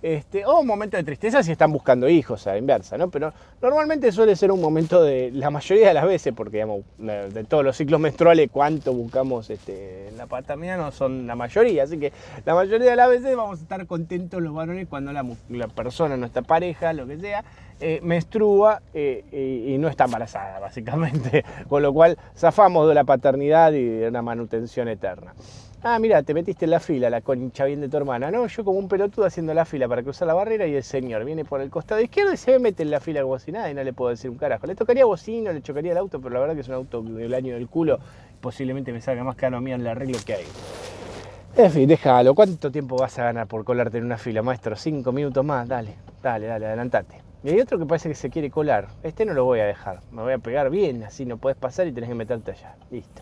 este, 0.04 0.44
o 0.44 0.60
un 0.60 0.66
momento 0.66 0.98
de 0.98 1.02
tristeza 1.02 1.42
si 1.42 1.50
están 1.50 1.72
buscando 1.72 2.06
hijos, 2.10 2.46
a 2.46 2.50
la 2.50 2.58
inversa, 2.58 2.98
¿no? 2.98 3.08
Pero 3.08 3.32
normalmente 3.62 4.12
suele 4.12 4.36
ser 4.36 4.52
un 4.52 4.60
momento 4.60 5.02
de, 5.02 5.30
la 5.30 5.48
mayoría 5.48 5.88
de 5.88 5.94
las 5.94 6.04
veces, 6.04 6.34
porque 6.36 6.66
de 6.98 7.44
todos 7.44 7.64
los 7.64 7.74
ciclos 7.74 7.98
menstruales, 7.98 8.50
cuánto 8.52 8.92
buscamos 8.92 9.48
este, 9.48 10.10
la 10.14 10.26
paternidad 10.26 10.76
no 10.76 10.92
son 10.92 11.26
la 11.26 11.36
mayoría, 11.36 11.84
así 11.84 11.96
que 11.96 12.12
la 12.44 12.54
mayoría 12.54 12.90
de 12.90 12.96
las 12.96 13.08
veces 13.08 13.34
vamos 13.34 13.60
a 13.60 13.62
estar 13.62 13.86
contentos 13.86 14.42
los 14.42 14.52
varones 14.52 14.88
cuando 14.88 15.10
la, 15.10 15.24
persona, 15.68 16.18
nuestra 16.18 16.42
pareja, 16.42 16.92
lo 16.92 17.06
que 17.06 17.16
sea, 17.16 17.42
eh, 17.80 18.00
menstrua 18.02 18.82
eh, 18.92 19.24
y, 19.66 19.78
no 19.78 19.88
está 19.88 20.04
embarazada, 20.04 20.58
básicamente, 20.60 21.46
con 21.70 21.82
lo 21.82 21.94
cual 21.94 22.18
zafamos 22.36 22.86
de 22.90 22.94
la 22.94 23.04
paternidad 23.04 23.72
y 23.72 23.82
de 23.82 24.08
una 24.08 24.20
manutención 24.20 24.86
eterna. 24.88 25.32
Ah, 25.86 25.98
mira, 25.98 26.22
te 26.22 26.32
metiste 26.32 26.64
en 26.64 26.70
la 26.70 26.80
fila, 26.80 27.10
la 27.10 27.20
concha 27.20 27.66
bien 27.66 27.82
de 27.82 27.90
tu 27.90 27.98
hermana. 27.98 28.30
No, 28.30 28.46
yo 28.46 28.64
como 28.64 28.78
un 28.78 28.88
pelotudo 28.88 29.26
haciendo 29.26 29.52
la 29.52 29.66
fila 29.66 29.86
para 29.86 30.02
cruzar 30.02 30.26
la 30.26 30.32
barrera 30.32 30.66
y 30.66 30.74
el 30.74 30.82
señor 30.82 31.26
viene 31.26 31.44
por 31.44 31.60
el 31.60 31.68
costado 31.68 32.00
izquierdo 32.00 32.32
y 32.32 32.38
se 32.38 32.52
me 32.52 32.58
mete 32.58 32.84
en 32.84 32.90
la 32.90 33.00
fila 33.00 33.20
como 33.20 33.38
si 33.38 33.52
nada 33.52 33.70
y 33.70 33.74
no 33.74 33.84
le 33.84 33.92
puedo 33.92 34.08
decir 34.08 34.30
un 34.30 34.38
carajo. 34.38 34.66
Le 34.66 34.74
tocaría 34.76 35.04
bocino, 35.04 35.52
le 35.52 35.60
chocaría 35.60 35.92
el 35.92 35.98
auto, 35.98 36.22
pero 36.22 36.32
la 36.32 36.40
verdad 36.40 36.54
que 36.54 36.62
es 36.62 36.68
un 36.68 36.74
auto 36.74 37.02
del 37.02 37.34
año 37.34 37.52
del 37.52 37.68
culo. 37.68 37.98
Posiblemente 38.40 38.94
me 38.94 39.02
salga 39.02 39.24
más 39.24 39.36
caro 39.36 39.58
a 39.58 39.60
mí 39.60 39.72
el 39.72 39.86
arreglo 39.86 40.16
que 40.24 40.32
hay. 40.32 40.44
En 41.54 41.70
fin, 41.70 41.86
déjalo. 41.86 42.34
¿Cuánto 42.34 42.72
tiempo 42.72 42.96
vas 42.96 43.18
a 43.18 43.24
ganar 43.24 43.46
por 43.46 43.62
colarte 43.66 43.98
en 43.98 44.04
una 44.04 44.16
fila, 44.16 44.42
maestro? 44.42 44.76
Cinco 44.76 45.12
minutos 45.12 45.44
más. 45.44 45.68
Dale, 45.68 45.96
dale, 46.22 46.46
dale, 46.46 46.64
adelantate. 46.64 47.20
Y 47.42 47.50
hay 47.50 47.60
otro 47.60 47.78
que 47.78 47.84
parece 47.84 48.08
que 48.08 48.14
se 48.14 48.30
quiere 48.30 48.50
colar. 48.50 48.88
Este 49.02 49.26
no 49.26 49.34
lo 49.34 49.44
voy 49.44 49.60
a 49.60 49.66
dejar. 49.66 50.00
Me 50.12 50.22
voy 50.22 50.32
a 50.32 50.38
pegar 50.38 50.70
bien, 50.70 51.04
así 51.04 51.26
no 51.26 51.36
puedes 51.36 51.58
pasar 51.58 51.86
y 51.86 51.92
tenés 51.92 52.08
que 52.08 52.14
meterte 52.14 52.52
allá. 52.52 52.74
Listo. 52.90 53.20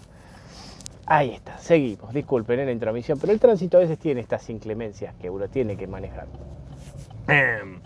Ahí 1.06 1.30
está, 1.30 1.58
seguimos. 1.58 2.12
Disculpen 2.14 2.60
en 2.60 2.66
la 2.66 2.72
intromisión, 2.72 3.18
pero 3.18 3.32
el 3.32 3.40
tránsito 3.40 3.76
a 3.76 3.80
veces 3.80 3.98
tiene 3.98 4.20
estas 4.20 4.48
inclemencias 4.50 5.14
que 5.20 5.28
uno 5.30 5.48
tiene 5.48 5.76
que 5.76 5.86
manejar. 5.86 6.26
Em, 7.28 7.80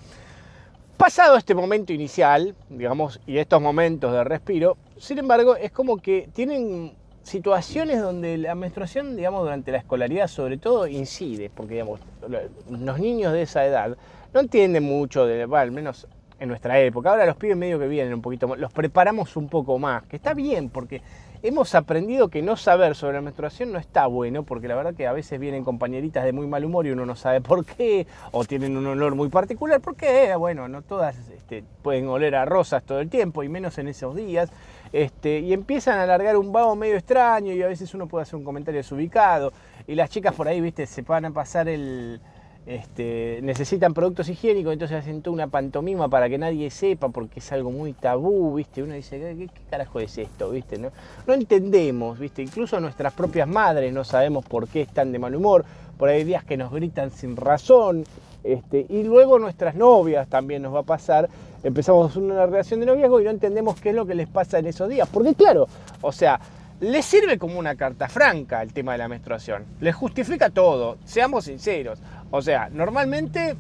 pasado 0.97 1.37
este 1.37 1.55
momento 1.55 1.93
inicial, 1.93 2.55
digamos, 2.69 3.21
y 3.27 3.39
estos 3.39 3.61
momentos 3.61 4.13
de 4.13 4.25
respiro, 4.25 4.77
sin 4.99 5.19
embargo, 5.19 5.57
es 5.57 5.73
como 5.73 5.97
que 5.99 6.29
tienen 6.35 6.95
situaciones 7.23 8.01
donde 8.01 8.39
la 8.39 8.55
menstruación, 8.55 9.17
digamos, 9.17 9.43
durante 9.43 9.73
la 9.73 9.79
escolaridad 9.79 10.29
sobre 10.29 10.59
todo 10.59 10.87
incide, 10.87 11.51
porque, 11.51 11.75
digamos, 11.75 12.01
los 12.71 12.99
niños 13.01 13.33
de 13.33 13.43
esa 13.43 13.67
edad 13.67 13.97
no 14.33 14.41
entienden 14.41 14.85
mucho, 14.85 15.27
de, 15.27 15.43
al 15.43 15.73
menos 15.73 16.07
en 16.39 16.49
nuestra 16.49 16.79
época. 16.81 17.11
Ahora 17.11 17.27
los 17.27 17.37
pibes 17.37 17.57
medio 17.57 17.79
que 17.79 17.89
vienen 17.89 18.15
un 18.15 18.23
poquito 18.23 18.47
más, 18.47 18.59
los 18.59 18.73
preparamos 18.73 19.37
un 19.37 19.49
poco 19.49 19.79
más, 19.79 20.05
que 20.05 20.17
está 20.17 20.35
bien, 20.35 20.69
porque 20.69 21.03
hemos 21.47 21.75
aprendido 21.77 22.29
que 22.29 22.43
no 22.43 22.57
saber 22.57 22.97
sobre 22.97 23.15
la 23.15 23.21
menstruación 23.21 23.73
no 23.73 23.79
está 23.79 24.07
bueno, 24.07 24.43
porque 24.43 24.67
la 24.67 24.75
verdad 24.75 24.95
que 24.95 25.07
a 25.07 25.13
veces 25.13 25.39
vienen 25.39 25.65
compañeritas 25.65 26.25
de 26.25 26.33
muy 26.33 26.47
mal 26.47 26.65
humor 26.65 26.87
y 26.87 26.91
uno 26.91 27.07
no 27.07 27.15
sabe 27.15 27.41
por 27.41 27.65
qué, 27.65 28.07
o 28.33 28.45
tienen 28.45 28.77
un 28.77 28.87
olor 28.87 29.15
muy 29.15 29.29
particular, 29.29 29.81
porque, 29.81 30.35
bueno, 30.37 30.67
no 30.67 30.83
todas 30.83 31.17
este, 31.29 31.63
pueden 31.83 32.09
oler 32.09 32.35
a 32.35 32.45
rosas 32.45 32.83
todo 32.83 33.01
el 33.01 33.09
tiempo, 33.09 33.45
y 33.45 33.49
menos 33.49 33.79
en 33.79 33.89
esos 33.89 34.17
días, 34.17 34.51
este, 34.93 35.39
y 35.39 35.53
empiezan 35.53 35.99
a 35.99 36.03
alargar 36.03 36.37
un 36.37 36.53
vago 36.53 36.75
medio 36.75 36.97
extraño, 36.97 37.53
y 37.53 37.63
a 37.63 37.69
veces 37.69 37.95
uno 37.95 38.09
puede 38.09 38.23
hacer 38.23 38.37
un 38.37 38.45
comentario 38.45 38.81
desubicado, 38.81 39.53
y 39.87 39.95
las 39.95 40.11
chicas 40.11 40.35
por 40.35 40.49
ahí, 40.49 40.61
viste, 40.61 40.87
se 40.87 41.03
van 41.03 41.27
a 41.27 41.31
pasar 41.31 41.69
el 41.69 42.21
este, 42.67 43.39
necesitan 43.43 43.95
productos 43.95 44.29
higiénicos, 44.29 44.73
entonces 44.73 44.99
hacen 44.99 45.23
toda 45.23 45.35
una 45.35 45.47
pantomima 45.47 46.09
para 46.09 46.29
que 46.29 46.37
nadie 46.37 46.69
sepa 46.71 47.09
porque 47.09 47.39
es 47.39 47.53
algo 47.53 47.71
muy 47.71 47.93
tabú, 47.93 48.57
¿viste? 48.57 48.83
Uno 48.83 48.95
dice, 48.95 49.19
¿qué, 49.21 49.49
carajo 49.71 50.01
es 50.01 50.19
esto? 50.19 50.51
¿Viste? 50.51 50.77
No, 50.77 50.91
entendemos, 51.33 52.19
¿viste? 52.19 52.43
Incluso 52.43 52.81
nuestras 52.81 53.13
propias 53.13 53.47
madres 53.47 53.93
no 53.93 54.03
sabemos 54.03 54.45
por 54.45 54.67
qué 54.67 54.83
están 54.83 55.13
de 55.13 55.21
mal 55.21 55.37
humor, 55.37 55.65
por 55.97 56.09
ahí 56.09 56.19
hay 56.19 56.25
días 56.25 56.45
que 56.45 56.57
nos 56.57 56.73
gritan 56.73 57.13
sin 57.13 57.37
razón, 57.37 58.05
este, 58.43 58.85
y 58.89 59.05
luego 59.05 59.39
nuestras 59.39 59.77
novias 59.77 60.29
también 60.29 60.63
nos 60.63 60.75
va 60.75 60.81
a 60.81 60.85
pasar, 60.85 61.29
empezamos 61.63 62.17
una 62.17 62.47
relación 62.47 62.81
de 62.81 62.87
noviazgo 62.87 63.21
y 63.21 63.25
no 63.25 63.31
entendemos 63.31 63.81
qué 63.81 63.91
es 63.91 63.95
lo 63.95 64.07
que 64.07 64.17
les 64.17 64.29
pasa 64.29 64.59
en 64.59 64.67
esos 64.67 64.89
días, 64.89 65.09
porque 65.09 65.35
claro, 65.35 65.69
o 66.03 66.11
sea, 66.11 66.41
les 66.81 67.05
sirve 67.05 67.39
como 67.39 67.59
una 67.59 67.75
carta 67.75 68.09
franca 68.09 68.63
el 68.63 68.73
tema 68.73 68.93
de 68.93 68.99
la 68.99 69.09
menstruación. 69.09 69.65
Les 69.81 69.95
justifica 69.95 70.51
todo, 70.51 70.99
seamos 71.05 71.45
sinceros. 71.45 72.01
O 72.31 72.43
sea, 72.43 72.69
normalmente 72.71 73.57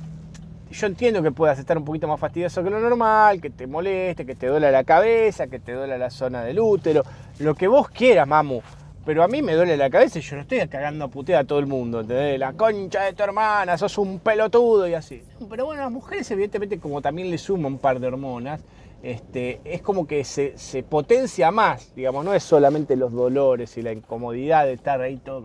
yo 0.70 0.86
entiendo 0.86 1.22
que 1.22 1.32
puedas 1.32 1.58
estar 1.58 1.78
un 1.78 1.84
poquito 1.84 2.08
más 2.08 2.20
fastidioso 2.20 2.62
que 2.62 2.70
lo 2.70 2.80
normal, 2.80 3.40
que 3.40 3.50
te 3.50 3.66
moleste, 3.66 4.26
que 4.26 4.34
te 4.34 4.48
duele 4.48 4.70
la 4.70 4.84
cabeza, 4.84 5.46
que 5.46 5.60
te 5.60 5.72
duele 5.72 5.96
la 5.96 6.10
zona 6.10 6.42
del 6.42 6.60
útero, 6.60 7.04
lo 7.38 7.54
que 7.54 7.68
vos 7.68 7.88
quieras, 7.88 8.26
mamu. 8.26 8.60
Pero 9.06 9.22
a 9.22 9.28
mí 9.28 9.40
me 9.40 9.54
duele 9.54 9.76
la 9.76 9.88
cabeza 9.88 10.18
y 10.18 10.22
yo 10.22 10.34
no 10.34 10.42
estoy 10.42 10.66
cagando 10.66 11.04
a 11.04 11.08
putear 11.08 11.42
a 11.42 11.46
todo 11.46 11.60
el 11.60 11.66
mundo. 11.66 12.02
La 12.02 12.52
concha 12.54 13.04
de 13.04 13.12
tu 13.12 13.22
hermana, 13.22 13.78
sos 13.78 13.96
un 13.98 14.18
pelotudo 14.18 14.88
y 14.88 14.94
así. 14.94 15.22
Pero 15.48 15.66
bueno, 15.66 15.82
las 15.82 15.92
mujeres 15.92 16.28
evidentemente 16.32 16.80
como 16.80 17.00
también 17.00 17.30
le 17.30 17.38
suman 17.38 17.74
un 17.74 17.78
par 17.78 18.00
de 18.00 18.08
hormonas, 18.08 18.60
este, 19.02 19.60
es 19.64 19.82
como 19.82 20.06
que 20.06 20.24
se, 20.24 20.54
potencia 20.82 21.50
más, 21.50 21.94
digamos, 21.94 22.24
no 22.24 22.34
es 22.34 22.42
solamente 22.42 22.96
los 22.96 23.12
dolores 23.12 23.76
y 23.76 23.82
la 23.82 23.92
incomodidad 23.92 24.64
de 24.66 24.72
estar 24.72 25.00
ahí 25.00 25.18
todo 25.18 25.42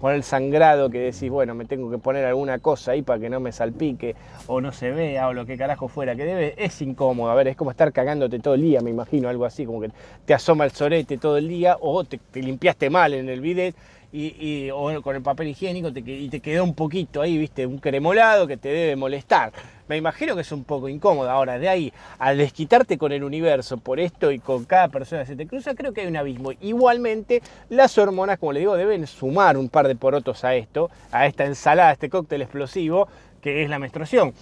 con 0.00 0.14
el, 0.14 0.22
sangrado 0.22 0.90
que 0.90 0.98
decís, 0.98 1.30
bueno, 1.30 1.54
me 1.54 1.64
tengo 1.64 1.90
que 1.90 1.98
poner 1.98 2.24
alguna 2.24 2.58
cosa 2.58 2.92
ahí 2.92 3.02
para 3.02 3.20
que 3.20 3.30
no 3.30 3.40
me 3.40 3.52
salpique 3.52 4.14
o 4.46 4.60
no 4.60 4.72
se 4.72 4.90
vea 4.90 5.28
o 5.28 5.32
lo 5.32 5.46
que 5.46 5.56
carajo 5.56 5.88
fuera 5.88 6.14
que 6.16 6.24
debe, 6.24 6.54
es 6.56 6.82
incómodo, 6.82 7.30
a 7.30 7.34
ver, 7.34 7.48
es 7.48 7.56
como 7.56 7.70
estar 7.70 7.92
cagándote 7.92 8.40
todo 8.40 8.54
el 8.54 8.62
día, 8.62 8.80
me 8.80 8.90
imagino, 8.90 9.28
algo 9.28 9.44
así, 9.44 9.64
como 9.64 9.80
que 9.80 9.90
te 10.24 10.34
asoma 10.34 10.64
el 10.64 10.72
sorete 10.72 11.18
todo 11.18 11.38
el 11.38 11.48
día 11.48 11.76
o 11.80 12.04
te, 12.04 12.20
limpiaste 12.34 12.90
mal 12.90 13.14
en 13.14 13.28
el 13.28 13.40
bidet 13.40 13.74
y, 14.12 14.70
o 14.70 15.02
con 15.02 15.16
el 15.16 15.22
papel 15.22 15.48
higiénico 15.48 15.88
y 15.88 16.28
te 16.28 16.40
quedó 16.40 16.64
un 16.64 16.74
poquito 16.74 17.22
ahí, 17.22 17.38
viste, 17.38 17.66
un 17.66 17.78
cremolado 17.78 18.46
que 18.46 18.56
te 18.56 18.68
debe 18.68 18.96
molestar. 18.96 19.52
Me 19.88 19.96
imagino 19.96 20.34
que 20.34 20.42
es 20.42 20.52
un 20.52 20.64
poco 20.64 20.88
incómodo. 20.88 21.30
Ahora, 21.30 21.58
de 21.58 21.68
ahí 21.68 21.92
al 22.18 22.38
desquitarte 22.38 22.98
con 22.98 23.12
el 23.12 23.24
universo 23.24 23.78
por 23.78 24.00
esto 24.00 24.30
y 24.30 24.38
con 24.38 24.64
cada 24.64 24.88
persona 24.88 25.22
que 25.22 25.28
se 25.28 25.36
te 25.36 25.46
cruza, 25.46 25.74
creo 25.74 25.92
que 25.92 26.02
hay 26.02 26.06
un 26.06 26.16
abismo. 26.16 26.52
Igualmente, 26.60 27.42
las 27.68 27.96
hormonas, 27.98 28.38
como 28.38 28.52
le 28.52 28.60
digo, 28.60 28.76
deben 28.76 29.06
sumar 29.06 29.56
un 29.56 29.68
par 29.68 29.88
de 29.88 29.96
porotos 29.96 30.44
a 30.44 30.54
esto, 30.54 30.90
a 31.10 31.26
esta 31.26 31.44
ensalada, 31.44 31.90
a 31.90 31.92
este 31.92 32.10
cóctel 32.10 32.42
explosivo 32.42 33.08
que 33.40 33.64
es 33.64 33.70
la 33.70 33.78
menstruación. 33.78 34.32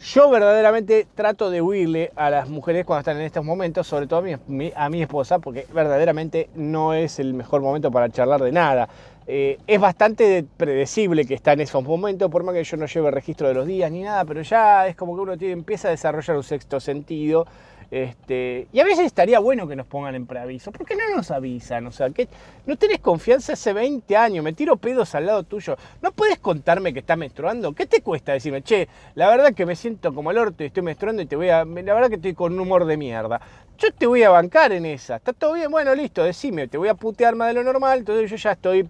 Yo 0.00 0.28
verdaderamente 0.28 1.06
trato 1.14 1.50
de 1.50 1.62
huirle 1.62 2.10
a 2.16 2.28
las 2.28 2.48
mujeres 2.48 2.84
cuando 2.84 3.00
están 3.00 3.16
en 3.16 3.22
estos 3.22 3.44
momentos, 3.44 3.86
sobre 3.86 4.06
todo 4.06 4.18
a 4.18 4.22
mi, 4.48 4.72
a 4.74 4.88
mi, 4.88 5.02
esposa, 5.02 5.38
porque 5.38 5.66
verdaderamente 5.72 6.50
no 6.56 6.94
es 6.94 7.20
el 7.20 7.32
mejor 7.32 7.62
momento 7.62 7.90
para 7.90 8.10
charlar 8.10 8.42
de 8.42 8.52
nada. 8.52 8.88
eh, 9.26 9.58
es 9.66 9.80
bastante 9.80 10.44
predecible 10.56 11.24
que 11.24 11.34
está 11.34 11.52
en 11.52 11.60
esos 11.60 11.82
momentos, 11.84 12.30
por 12.30 12.42
más 12.42 12.54
que 12.54 12.64
yo 12.64 12.76
no 12.76 12.86
lleve 12.86 13.10
registro 13.10 13.48
de 13.48 13.54
los 13.54 13.66
días 13.66 13.90
ni 13.90 14.02
nada, 14.02 14.24
pero 14.24 14.42
ya 14.42 14.86
es 14.88 14.96
como 14.96 15.14
que 15.14 15.22
uno 15.22 15.32
empieza 15.34 15.88
a 15.88 15.92
desarrollar 15.92 16.36
un 16.36 16.42
sexto 16.42 16.80
sentido 16.80 17.46
este, 17.94 18.66
y 18.72 18.80
a 18.80 18.84
veces 18.84 19.06
estaría 19.06 19.38
bueno 19.38 19.68
que 19.68 19.76
nos 19.76 19.86
pongan 19.86 20.16
en 20.16 20.26
preaviso. 20.26 20.72
¿Por 20.72 20.84
qué 20.84 20.96
no 20.96 21.16
nos 21.16 21.30
avisan? 21.30 21.86
O 21.86 21.92
sea, 21.92 22.10
que 22.10 22.26
no 22.66 22.74
tenés 22.74 22.98
confianza 22.98 23.52
hace 23.52 23.72
20 23.72 24.16
años, 24.16 24.42
me 24.42 24.52
tiro 24.52 24.76
pedos 24.76 25.14
al 25.14 25.26
lado 25.26 25.44
tuyo. 25.44 25.76
¿No 26.02 26.10
puedes 26.10 26.40
contarme 26.40 26.92
que 26.92 26.98
estás 26.98 27.16
menstruando? 27.16 27.72
¿Qué 27.72 27.86
te 27.86 28.00
cuesta 28.00 28.32
decirme, 28.32 28.62
che, 28.62 28.88
la 29.14 29.28
verdad 29.28 29.54
que 29.54 29.64
me 29.64 29.76
siento 29.76 30.12
como 30.12 30.32
el 30.32 30.38
orto 30.38 30.64
y 30.64 30.66
estoy 30.66 30.82
menstruando 30.82 31.22
y 31.22 31.26
te 31.26 31.36
voy 31.36 31.50
a. 31.50 31.64
La 31.64 31.94
verdad 31.94 32.08
que 32.08 32.16
estoy 32.16 32.34
con 32.34 32.54
un 32.54 32.58
humor 32.58 32.84
de 32.84 32.96
mierda 32.96 33.40
yo 33.78 33.92
te 33.92 34.06
voy 34.06 34.22
a 34.22 34.30
bancar 34.30 34.72
en 34.72 34.86
esa. 34.86 35.16
¿Está 35.16 35.32
todo 35.32 35.54
bien? 35.54 35.70
Bueno, 35.70 35.94
listo, 35.94 36.22
decime, 36.22 36.68
te 36.68 36.78
voy 36.78 36.88
a 36.88 36.94
putear 36.94 37.34
más 37.34 37.48
de 37.48 37.54
lo 37.54 37.64
normal, 37.64 38.00
entonces 38.00 38.30
yo 38.30 38.36
ya 38.36 38.52
estoy, 38.52 38.84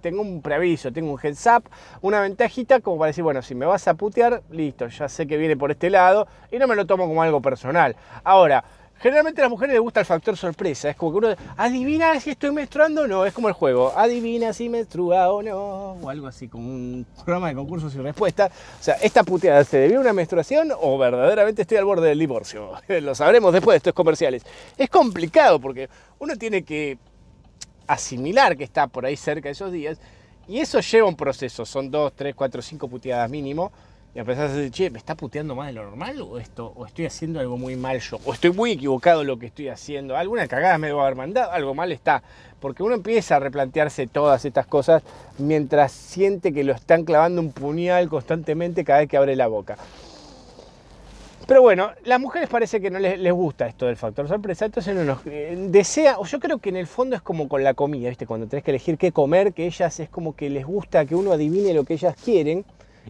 tengo 0.00 0.22
un 0.22 0.42
preaviso, 0.42 0.92
tengo 0.92 1.12
un 1.12 1.18
heads 1.22 1.46
up, 1.46 1.64
una 2.02 2.20
ventajita 2.20 2.80
como 2.80 2.98
para 2.98 3.08
decir, 3.08 3.24
bueno, 3.24 3.42
si 3.42 3.54
me 3.54 3.66
vas 3.66 3.88
a 3.88 3.94
putear, 3.94 4.42
listo, 4.50 4.86
ya 4.88 5.08
sé 5.08 5.26
que 5.26 5.36
viene 5.36 5.56
por 5.56 5.70
este 5.70 5.90
lado 5.90 6.26
y 6.50 6.58
no 6.58 6.66
me 6.66 6.76
lo 6.76 6.86
tomo 6.86 7.06
como 7.06 7.22
algo 7.22 7.40
personal. 7.40 7.96
Ahora, 8.24 8.64
Generalmente 9.00 9.40
a 9.40 9.44
las 9.44 9.50
mujeres 9.50 9.72
les 9.72 9.80
gusta 9.80 10.00
el 10.00 10.06
factor 10.06 10.36
sorpresa. 10.36 10.90
Es 10.90 10.96
como 10.96 11.12
que 11.12 11.18
uno 11.26 11.36
adivina 11.56 12.20
si 12.20 12.30
estoy 12.30 12.50
menstruando 12.50 13.02
o 13.02 13.06
no. 13.06 13.24
Es 13.24 13.32
como 13.32 13.48
el 13.48 13.54
juego. 13.54 13.96
Adivina 13.96 14.52
si 14.52 14.68
menstrua 14.68 15.32
o 15.32 15.42
no. 15.42 15.92
O 16.02 16.10
algo 16.10 16.26
así, 16.26 16.48
como 16.48 16.68
un 16.68 17.06
programa 17.24 17.48
de 17.48 17.54
concursos 17.54 17.94
y 17.94 17.98
respuestas. 17.98 18.50
O 18.78 18.82
sea, 18.82 18.96
¿esta 18.96 19.24
puteada 19.24 19.64
se 19.64 19.78
debió 19.78 20.00
una 20.00 20.12
menstruación 20.12 20.70
o 20.78 20.98
verdaderamente 20.98 21.62
estoy 21.62 21.78
al 21.78 21.86
borde 21.86 22.08
del 22.08 22.18
divorcio? 22.18 22.72
Lo 22.88 23.14
sabremos 23.14 23.54
después 23.54 23.72
de 23.72 23.78
estos 23.78 23.94
comerciales. 23.94 24.44
Es 24.76 24.90
complicado 24.90 25.58
porque 25.60 25.88
uno 26.18 26.36
tiene 26.36 26.62
que 26.62 26.98
asimilar 27.86 28.54
que 28.54 28.64
está 28.64 28.86
por 28.86 29.06
ahí 29.06 29.16
cerca 29.16 29.48
de 29.48 29.52
esos 29.52 29.72
días. 29.72 29.98
Y 30.46 30.58
eso 30.58 30.80
lleva 30.80 31.08
un 31.08 31.16
proceso. 31.16 31.64
Son 31.64 31.90
dos, 31.90 32.12
tres, 32.14 32.34
cuatro, 32.34 32.60
cinco 32.60 32.86
puteadas 32.86 33.30
mínimo 33.30 33.72
y 34.12 34.18
a 34.18 34.24
decir, 34.24 34.72
che, 34.72 34.90
¿me 34.90 34.98
está 34.98 35.14
puteando 35.14 35.54
más 35.54 35.68
de 35.68 35.74
lo 35.74 35.84
normal? 35.84 36.20
¿O, 36.20 36.38
esto, 36.38 36.72
¿O 36.74 36.84
estoy 36.84 37.06
haciendo 37.06 37.38
algo 37.38 37.56
muy 37.56 37.76
mal 37.76 38.00
yo? 38.00 38.18
¿O 38.24 38.32
estoy 38.32 38.50
muy 38.50 38.72
equivocado 38.72 39.22
lo 39.22 39.38
que 39.38 39.46
estoy 39.46 39.68
haciendo? 39.68 40.16
¿Alguna 40.16 40.48
cagada 40.48 40.78
me 40.78 40.88
debo 40.88 41.02
haber 41.02 41.14
mandado? 41.14 41.52
Algo 41.52 41.76
mal 41.76 41.92
está. 41.92 42.20
Porque 42.58 42.82
uno 42.82 42.96
empieza 42.96 43.36
a 43.36 43.38
replantearse 43.38 44.08
todas 44.08 44.44
estas 44.44 44.66
cosas 44.66 45.04
mientras 45.38 45.92
siente 45.92 46.52
que 46.52 46.64
lo 46.64 46.72
están 46.72 47.04
clavando 47.04 47.40
un 47.40 47.52
puñal 47.52 48.08
constantemente 48.08 48.82
cada 48.84 48.98
vez 48.98 49.08
que 49.08 49.16
abre 49.16 49.36
la 49.36 49.46
boca. 49.46 49.78
Pero 51.46 51.62
bueno, 51.62 51.90
las 52.04 52.18
mujeres 52.18 52.48
parece 52.48 52.80
que 52.80 52.90
no 52.90 52.98
les, 52.98 53.32
gusta 53.32 53.68
esto 53.68 53.86
del 53.86 53.96
factor 53.96 54.26
sorpresa, 54.26 54.66
entonces 54.66 54.94
no 54.94 55.04
nos 55.04 55.26
eh, 55.26 55.56
desea, 55.68 56.18
o 56.18 56.24
yo 56.24 56.38
creo 56.38 56.58
que 56.58 56.68
en 56.68 56.76
el 56.76 56.86
fondo 56.86 57.16
es 57.16 57.22
como 57.22 57.48
con 57.48 57.64
la 57.64 57.74
comida, 57.74 58.08
¿viste? 58.08 58.26
Cuando 58.26 58.46
tenés 58.46 58.62
que 58.62 58.70
elegir 58.70 58.98
qué 58.98 59.10
comer, 59.10 59.52
que 59.52 59.66
ellas 59.66 59.98
es 59.98 60.08
como 60.08 60.36
que 60.36 60.48
les 60.48 60.64
gusta 60.64 61.04
que 61.06 61.16
uno 61.16 61.32
adivine 61.32 61.74
lo 61.74 61.84
que 61.84 61.94
ellas 61.94 62.14
quieren 62.22 62.64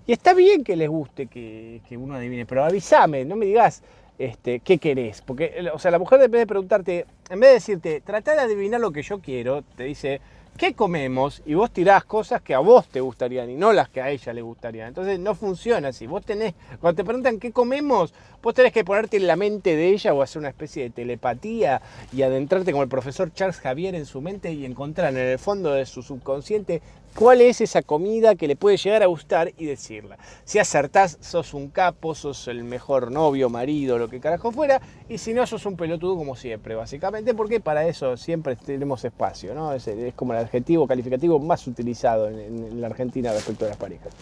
y 0.06 0.12
está 0.12 0.34
bien 0.34 0.64
que 0.64 0.76
les 0.76 0.88
guste 0.88 1.26
que, 1.26 1.80
uno 1.92 2.14
adivine, 2.14 2.46
pero 2.46 2.64
avísame, 2.64 3.24
no 3.24 3.36
me 3.36 3.46
digas 3.46 3.82
este, 4.18 4.60
qué 4.60 4.78
querés. 4.78 5.22
Porque, 5.22 5.68
o 5.72 5.78
sea, 5.78 5.90
la 5.90 5.98
mujer 5.98 6.20
en 6.22 6.30
de 6.30 6.46
preguntarte, 6.46 7.06
en 7.28 7.40
vez 7.40 7.50
de 7.50 7.54
decirte, 7.54 8.00
trata 8.00 8.34
de 8.34 8.40
adivinar 8.40 8.80
lo 8.80 8.90
que 8.90 9.02
yo 9.02 9.20
quiero, 9.20 9.62
te 9.76 9.84
dice, 9.84 10.20
¿qué 10.56 10.74
comemos? 10.74 11.42
Y 11.46 11.54
vos 11.54 11.70
tirás 11.70 12.04
cosas 12.04 12.42
que 12.42 12.54
a 12.54 12.58
vos 12.58 12.88
te 12.88 13.00
gustarían 13.00 13.50
y 13.50 13.54
no 13.54 13.72
las 13.72 13.88
que 13.88 14.02
a 14.02 14.10
ella 14.10 14.32
le 14.32 14.42
gustarían. 14.42 14.88
Entonces 14.88 15.18
no 15.18 15.34
funciona 15.34 15.88
así. 15.88 16.06
Vos 16.06 16.24
tenés, 16.24 16.54
cuando 16.80 16.96
te 16.96 17.04
preguntan 17.04 17.38
qué 17.38 17.52
comemos, 17.52 18.12
vos 18.42 18.54
tenés 18.54 18.72
que 18.72 18.84
ponerte 18.84 19.16
en 19.16 19.26
la 19.26 19.36
mente 19.36 19.76
de 19.76 19.88
ella 19.88 20.14
o 20.14 20.22
hacer 20.22 20.40
una 20.40 20.48
especie 20.48 20.84
de 20.84 20.90
telepatía 20.90 21.82
y 22.12 22.22
adentrarte 22.22 22.72
como 22.72 22.82
el 22.82 22.88
profesor 22.88 23.32
Charles 23.32 23.58
Javier 23.60 23.94
en 23.94 24.06
su 24.06 24.20
mente 24.20 24.52
y 24.52 24.64
encontrar 24.64 25.12
en 25.12 25.18
el 25.18 25.38
fondo 25.38 25.72
de 25.72 25.86
su 25.86 26.02
subconsciente 26.02 26.82
cuál 27.14 27.40
es 27.40 27.60
esa 27.60 27.82
comida 27.82 28.34
que 28.34 28.46
le 28.46 28.56
puede 28.56 28.76
llegar 28.76 29.02
a 29.02 29.06
gustar 29.06 29.52
y 29.58 29.66
decirla. 29.66 30.18
Si 30.44 30.58
acertás, 30.58 31.18
sos 31.20 31.54
un 31.54 31.68
capo, 31.68 32.14
sos 32.14 32.48
el 32.48 32.64
mejor 32.64 33.10
novio, 33.10 33.48
marido, 33.50 33.98
lo 33.98 34.08
que 34.08 34.20
carajo 34.20 34.52
fuera, 34.52 34.80
y 35.08 35.18
si 35.18 35.34
no, 35.34 35.46
sos 35.46 35.66
un 35.66 35.76
pelotudo 35.76 36.16
como 36.16 36.36
siempre, 36.36 36.74
básicamente, 36.74 37.34
porque 37.34 37.60
para 37.60 37.86
eso 37.86 38.16
siempre 38.16 38.56
tenemos 38.56 39.04
espacio, 39.04 39.54
¿no? 39.54 39.72
Es, 39.72 39.88
como 40.14 40.32
el 40.32 40.38
adjetivo 40.38 40.86
calificativo 40.86 41.38
más 41.38 41.66
utilizado 41.66 42.28
en, 42.28 42.80
la 42.80 42.86
Argentina 42.86 43.32
respecto 43.32 43.64
a 43.64 43.68
las 43.68 43.76
parejas. 43.76 44.12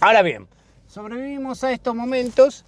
Ahora 0.00 0.22
bien, 0.22 0.48
sobrevivimos 0.92 1.64
a 1.64 1.72
estos 1.72 1.94
momentos 1.94 2.66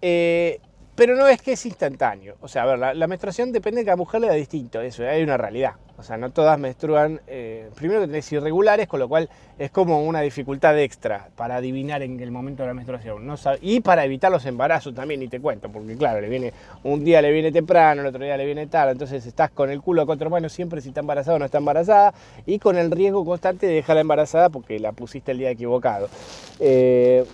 eh, 0.00 0.60
pero 1.00 1.16
no 1.16 1.26
es 1.28 1.40
que 1.40 1.52
es 1.52 1.64
instantáneo. 1.64 2.36
O 2.42 2.48
sea, 2.48 2.64
a 2.64 2.66
ver, 2.66 2.94
la, 2.94 3.06
menstruación 3.06 3.52
depende 3.52 3.80
de 3.80 3.84
que 3.86 3.90
a 3.90 3.94
la 3.94 3.96
mujer 3.96 4.20
le 4.20 4.26
da 4.26 4.34
distinto, 4.34 4.82
eso, 4.82 5.02
hay 5.02 5.22
una 5.22 5.38
realidad. 5.38 5.72
O 5.96 6.02
sea, 6.02 6.18
no 6.18 6.28
todas 6.30 6.58
menstruan, 6.58 7.22
eh, 7.26 7.70
primero 7.74 8.02
que 8.02 8.06
tenés 8.06 8.30
irregulares, 8.32 8.86
con 8.86 9.00
lo 9.00 9.08
cual 9.08 9.30
es 9.58 9.70
como 9.70 10.02
una 10.04 10.20
dificultad 10.20 10.78
extra 10.78 11.28
para 11.36 11.56
adivinar 11.56 12.02
en 12.02 12.20
el 12.20 12.30
momento 12.30 12.64
de 12.64 12.68
la 12.68 12.74
menstruación. 12.74 13.34
Y 13.62 13.80
para 13.80 14.04
evitar 14.04 14.30
los 14.30 14.44
embarazos 14.44 14.94
también, 14.94 15.22
y 15.22 15.28
te 15.28 15.40
cuento, 15.40 15.72
porque 15.72 15.96
claro, 15.96 16.20
le 16.20 16.28
viene, 16.28 16.52
un 16.82 17.02
día 17.02 17.22
le 17.22 17.32
viene 17.32 17.50
temprano, 17.50 18.02
el 18.02 18.06
otro 18.06 18.22
día 18.22 18.36
le 18.36 18.44
viene 18.44 18.66
tarde, 18.66 18.92
entonces 18.92 19.24
estás 19.24 19.50
con 19.50 19.70
el 19.70 19.80
culo 19.80 20.02
a 20.02 20.06
cuatro 20.06 20.28
manos 20.28 20.52
siempre 20.52 20.82
si 20.82 20.88
está 20.88 21.00
embarazada 21.00 21.36
o 21.36 21.38
no 21.38 21.46
está 21.46 21.56
embarazada, 21.56 22.12
y 22.44 22.58
con 22.58 22.76
el 22.76 22.90
riesgo 22.90 23.24
constante 23.24 23.66
de 23.66 23.72
dejarla 23.72 24.02
embarazada 24.02 24.50
porque 24.50 24.78
la 24.78 24.92
pusiste 24.92 25.32
el 25.32 25.38
día 25.38 25.50
equivocado. 25.50 26.10
Eh, 26.58 27.24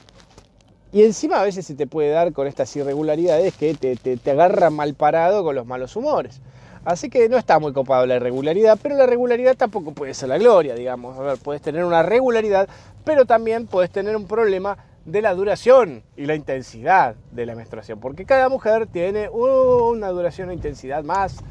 y 0.97 1.05
encima 1.05 1.43
a 1.43 1.45
veces 1.45 1.67
se 1.67 1.75
te 1.75 1.87
puede 1.87 2.09
dar 2.09 2.33
con 2.33 2.47
estas 2.47 2.75
irregularidades 2.75 3.55
que 3.55 3.75
te, 3.75 3.97
te, 3.97 4.31
agarra 4.31 4.71
mal 4.71 4.95
parado 4.95 5.45
con 5.45 5.55
los 5.55 5.67
malos 5.67 5.95
humores. 5.95 6.41
Así 6.87 7.11
que 7.11 7.29
no 7.29 7.37
está 7.37 7.59
muy 7.59 7.75
copado 7.75 8.07
la 8.07 8.17
irregularidad, 8.17 8.79
pero 8.83 8.97
la 8.97 9.05
regularidad 9.05 9.59
tampoco 9.59 9.93
puede 9.93 10.15
ser 10.15 10.31
la 10.31 10.39
gloria, 10.39 10.75
digamos. 10.75 11.19
A 11.19 11.21
ver, 11.21 11.37
puedes 11.37 11.61
tener 11.61 11.85
una 11.85 12.03
regularidad, 12.03 12.67
pero 13.05 13.27
también 13.27 13.67
puedes 13.67 13.91
tener 13.91 14.17
un 14.17 14.27
problema 14.27 14.79
de 15.05 15.21
la 15.21 15.35
duración 15.35 16.03
y 16.17 16.25
la 16.25 16.35
intensidad 16.35 17.15
de 17.31 17.45
la 17.45 17.55
menstruación, 17.55 18.01
porque 18.01 18.25
cada 18.25 18.49
mujer 18.49 18.87
tiene 18.87 19.29
una 19.29 20.09
duración 20.09 20.49
o 20.49 20.53
intensidad 20.55 21.05
más. 21.05 21.45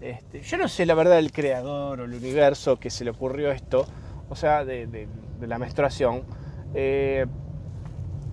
Este, 0.00 0.42
yo 0.42 0.58
no 0.58 0.68
sé 0.68 0.86
la 0.86 0.94
verdad 0.94 1.18
el 1.18 1.32
creador 1.32 2.02
o 2.02 2.04
el 2.04 2.14
universo 2.14 2.78
que 2.78 2.88
se 2.88 3.02
le 3.02 3.10
ocurrió 3.10 3.50
esto, 3.50 3.84
o 4.28 4.36
sea, 4.36 4.64
de, 4.64 5.08
la 5.40 5.58
menstruación. 5.58 6.22
Eh, 6.72 7.26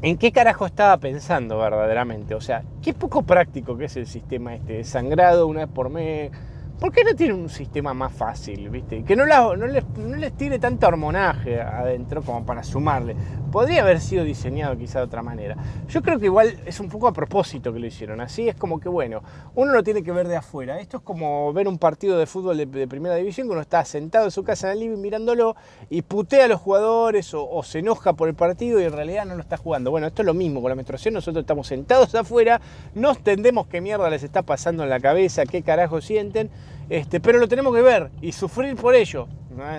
¿En 0.02 0.18
qué 0.18 0.32
carajo 0.32 0.66
estaba 0.66 0.96
pensando 0.96 1.58
verdaderamente? 1.58 2.34
O 2.34 2.40
sea, 2.40 2.64
qué 2.82 2.94
poco 2.94 3.24
práctico 3.24 3.78
que 3.78 3.86
es 3.86 3.98
el 3.98 4.08
sistema 4.08 4.56
este 4.56 4.74
de 4.74 4.84
sangrado 4.86 5.46
una 5.46 5.66
vez 5.66 5.70
por 5.74 5.90
mes, 5.90 6.32
¿Por 6.80 6.94
qué 6.94 7.04
no 7.04 7.14
tiene 7.14 7.34
un 7.34 7.50
sistema 7.50 7.94
más 7.94 8.14
fácil, 8.14 8.70
viste? 8.70 9.04
Que 9.04 9.14
no, 9.14 9.26
les, 9.26 9.84
no 9.98 10.32
tire 10.32 10.60
tanto 10.60 10.88
hormonaje 10.88 11.60
adentro 11.60 12.22
como 12.22 12.46
para 12.46 12.64
sumarle. 12.64 13.18
Podría 13.52 13.82
haber 13.82 14.00
sido 14.00 14.24
diseñado 14.24 14.78
quizá 14.78 15.00
de 15.00 15.06
otra 15.06 15.22
manera. 15.22 15.58
Yo 15.90 16.02
creo 16.02 16.20
que 16.20 16.28
igual 16.28 16.58
es 16.66 16.80
un 16.80 16.88
poco 16.88 17.10
a 17.10 17.12
propósito 17.12 17.74
que 17.74 17.80
lo 17.80 17.86
hicieron. 17.86 18.22
Así 18.22 18.48
es 18.48 18.56
como 18.56 18.80
que, 18.80 18.88
bueno, 18.88 19.22
uno 19.56 19.74
lo 19.74 19.84
tiene 19.84 20.04
que 20.04 20.14
ver 20.14 20.30
de 20.30 20.38
afuera. 20.38 20.80
Esto 20.80 20.98
es 20.98 21.04
como 21.04 21.52
ver 21.52 21.68
un 21.68 21.78
partido 21.78 22.18
de 22.18 22.26
fútbol 22.26 22.56
de, 22.56 22.88
primera 22.88 23.16
división 23.16 23.48
que 23.48 23.52
uno 23.52 23.62
está 23.62 23.84
sentado 23.84 24.26
en 24.26 24.32
su 24.32 24.46
casa 24.46 24.68
en 24.68 24.74
el 24.74 24.80
living 24.80 25.02
mirándolo 25.02 25.58
y 25.90 26.04
putea 26.04 26.46
a 26.46 26.48
los 26.48 26.62
jugadores 26.62 27.34
o, 27.34 27.46
o 27.50 27.62
se 27.62 27.80
enoja 27.80 28.14
por 28.14 28.30
el 28.30 28.36
partido 28.36 28.80
y 28.80 28.86
en 28.86 28.94
realidad 28.94 29.26
no 29.26 29.36
lo 29.36 29.42
está 29.42 29.58
jugando. 29.58 29.92
Bueno, 29.92 30.08
esto 30.08 30.22
es 30.22 30.26
lo 30.26 30.34
mismo 30.34 30.62
con 30.62 30.70
la 30.70 30.76
menstruación. 30.76 31.14
Nosotros 31.14 31.44
estamos 31.44 31.68
sentados 31.68 32.16
afuera, 32.16 32.62
no 32.96 33.12
entendemos 33.12 33.68
qué 33.68 33.82
mierda 33.82 34.10
les 34.10 34.24
está 34.24 34.44
pasando 34.44 34.84
en 34.84 34.90
la 34.90 35.02
cabeza, 35.02 35.46
qué 35.46 35.62
carajo 35.62 36.00
sienten 36.00 36.50
este, 36.90 37.20
pero 37.20 37.38
lo 37.38 37.48
tenemos 37.48 37.74
que 37.76 37.82
ver 37.82 38.10
y 38.22 38.32
sufrir 38.32 38.76
por 38.76 38.96
ello. 38.96 39.28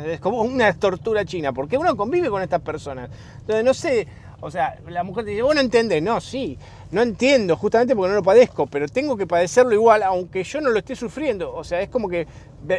Es 0.06 0.20
como 0.20 0.42
una 0.42 0.72
tortura 0.74 1.24
china, 1.24 1.52
porque 1.52 1.76
uno 1.76 1.96
convive 1.96 2.28
con 2.28 2.42
estas 2.42 2.60
personas. 2.60 3.10
Entonces, 3.40 3.64
no 3.64 3.74
sé, 3.74 4.06
o 4.40 4.50
sea, 4.50 4.78
la 4.88 5.02
mujer 5.02 5.24
te 5.24 5.30
dice, 5.30 5.42
vos 5.42 5.54
no 5.54 5.60
entendés, 5.60 6.02
no, 6.02 6.20
sí, 6.20 6.58
no 6.90 7.02
entiendo, 7.02 7.56
justamente 7.56 7.94
porque 7.94 8.10
no 8.10 8.14
lo 8.16 8.22
padezco, 8.22 8.66
pero 8.66 8.88
tengo 8.88 9.16
que 9.16 9.26
padecerlo 9.26 9.72
igual, 9.74 10.02
aunque 10.02 10.44
yo 10.44 10.60
no 10.60 10.70
lo 10.70 10.78
esté 10.78 10.96
sufriendo. 10.96 11.54
O 11.54 11.64
sea, 11.64 11.80
es 11.80 11.88
como 11.88 12.08
que 12.08 12.26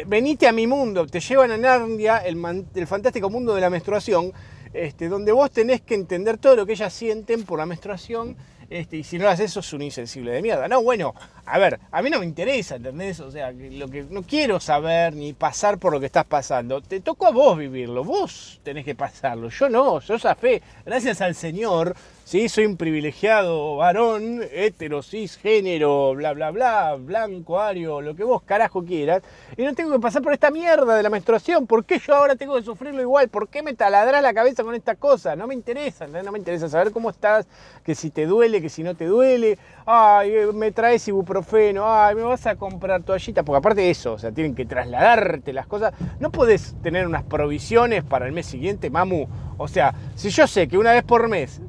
venite 0.07 0.47
a 0.47 0.51
mi 0.51 0.67
mundo, 0.67 1.05
te 1.07 1.19
llevan 1.19 1.51
a 1.51 1.57
Narnia, 1.57 2.17
el, 2.17 2.65
el 2.73 2.87
fantástico 2.87 3.29
mundo 3.29 3.53
de 3.53 3.61
la 3.61 3.69
menstruación, 3.69 4.31
este, 4.73 5.09
donde 5.09 5.31
vos 5.31 5.51
tenés 5.51 5.81
que 5.81 5.95
entender 5.95 6.37
todo 6.37 6.55
lo 6.55 6.65
que 6.65 6.73
ellas 6.73 6.93
sienten 6.93 7.43
por 7.43 7.59
la 7.59 7.65
menstruación 7.65 8.35
este, 8.71 8.95
y 8.95 9.03
si 9.03 9.17
no 9.17 9.25
lo 9.25 9.31
haces, 9.31 9.51
sos 9.51 9.73
un 9.73 9.81
insensible 9.81 10.31
de 10.31 10.41
mierda. 10.41 10.69
No, 10.69 10.81
bueno, 10.81 11.13
a 11.45 11.59
ver, 11.59 11.77
a 11.91 12.01
mí 12.01 12.09
no 12.09 12.19
me 12.19 12.25
interesa, 12.25 12.77
¿entendés? 12.77 13.19
O 13.19 13.29
sea, 13.29 13.51
lo 13.51 13.89
que 13.89 14.03
no 14.09 14.23
quiero 14.23 14.61
saber 14.61 15.13
ni 15.13 15.33
pasar 15.33 15.77
por 15.77 15.91
lo 15.91 15.99
que 15.99 16.05
estás 16.05 16.23
pasando. 16.23 16.79
Te 16.79 17.01
tocó 17.01 17.27
a 17.27 17.31
vos 17.31 17.57
vivirlo, 17.57 18.05
vos 18.05 18.61
tenés 18.63 18.85
que 18.85 18.95
pasarlo. 18.95 19.49
Yo 19.49 19.67
no, 19.67 19.99
yo 19.99 20.17
fe 20.17 20.61
Gracias 20.85 21.19
al 21.19 21.35
Señor, 21.35 21.93
¿sí? 22.31 22.47
Soy 22.47 22.65
un 22.65 22.77
privilegiado 22.77 23.75
varón, 23.75 24.39
hetero, 24.53 25.03
cisgénero, 25.03 26.13
bla, 26.15 26.31
bla, 26.31 26.49
bla, 26.51 26.95
blanco, 26.95 27.59
ario, 27.59 27.99
lo 27.99 28.15
que 28.15 28.23
vos 28.23 28.41
carajo 28.43 28.85
quieras, 28.85 29.21
y 29.57 29.63
no 29.63 29.75
tengo 29.75 29.91
que 29.91 29.99
pasar 29.99 30.21
por 30.21 30.31
esta 30.31 30.49
mierda 30.49 30.95
de 30.95 31.03
la 31.03 31.09
menstruación. 31.09 31.67
¿Por 31.67 31.83
qué 31.83 31.99
yo 31.99 32.15
ahora 32.15 32.37
tengo 32.37 32.55
que 32.55 32.63
sufrirlo 32.63 33.01
igual? 33.01 33.27
¿Por 33.27 33.49
qué 33.49 33.61
me 33.61 33.73
taladrás 33.73 34.23
la 34.23 34.33
cabeza 34.33 34.63
con 34.63 34.75
esta 34.75 34.95
cosa? 34.95 35.35
No 35.35 35.45
me 35.45 35.53
interesa, 35.53 36.07
no 36.07 36.31
me 36.31 36.39
interesa 36.39 36.69
saber 36.69 36.93
cómo 36.93 37.09
estás, 37.09 37.49
que 37.83 37.95
si 37.95 38.11
te 38.11 38.25
duele, 38.25 38.61
que 38.61 38.69
si 38.69 38.81
no 38.81 38.95
te 38.95 39.07
duele. 39.07 39.57
Ay, 39.85 40.31
eh, 40.31 40.47
me 40.53 40.71
traes 40.71 41.05
ibuprofeno, 41.09 41.83
ay, 41.85 42.15
me 42.15 42.23
vas 42.23 42.47
a 42.47 42.55
comprar 42.55 43.03
toallita, 43.03 43.43
porque 43.43 43.57
aparte 43.57 43.81
de 43.81 43.89
eso, 43.89 44.13
o 44.13 44.17
sea, 44.17 44.31
tienen 44.31 44.55
que 44.55 44.65
trasladarte 44.65 45.51
las 45.51 45.67
cosas. 45.67 45.93
No 46.21 46.31
podés 46.31 46.75
tener 46.81 47.05
unas 47.05 47.23
provisiones 47.23 48.05
para 48.05 48.25
el 48.25 48.31
mes 48.31 48.45
siguiente, 48.45 48.89
mamu. 48.89 49.27
O 49.61 49.67
sea, 49.67 49.93
si 50.15 50.29
yo 50.29 50.47
sé 50.47 50.67
que 50.67 50.77
una 50.77 50.91
vez 50.91 51.03
por 51.03 51.27
mes, 51.29 51.61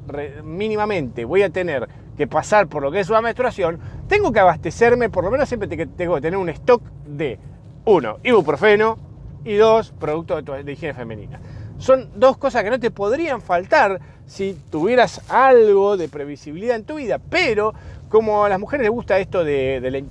mínimamente, 0.43 1.25
voy 1.25 1.43
a 1.43 1.49
tener 1.49 1.87
que 2.17 2.27
pasar 2.27 2.67
por 2.67 2.81
lo 2.81 2.91
que 2.91 2.99
es 2.99 3.09
una 3.09 3.21
menstruación, 3.21 3.79
tengo 4.07 4.31
que 4.31 4.39
abastecerme, 4.39 5.09
por 5.09 5.23
lo 5.23 5.31
menos 5.31 5.47
siempre 5.47 5.67
tengo 5.67 6.15
que 6.15 6.21
tener 6.21 6.37
un 6.37 6.49
stock 6.49 6.81
de, 7.05 7.39
uno, 7.85 8.17
ibuprofeno 8.23 8.97
y 9.43 9.55
dos, 9.55 9.93
productos 9.99 10.43
de, 10.45 10.71
higiene 10.71 10.93
femenina. 10.93 11.39
Son 11.77 12.09
dos 12.15 12.37
cosas 12.37 12.63
que 12.63 12.69
no 12.69 12.79
te 12.79 12.91
podrían 12.91 13.41
faltar 13.41 13.99
si 14.25 14.57
tuvieras 14.71 15.21
algo 15.29 15.97
de 15.97 16.07
previsibilidad 16.07 16.75
en 16.75 16.85
tu 16.85 16.95
vida, 16.95 17.19
pero 17.29 17.73
como 18.09 18.45
a 18.45 18.49
las 18.49 18.59
mujeres 18.59 18.83
les 18.83 18.91
gusta 18.91 19.17
esto 19.17 19.43
del 19.43 20.05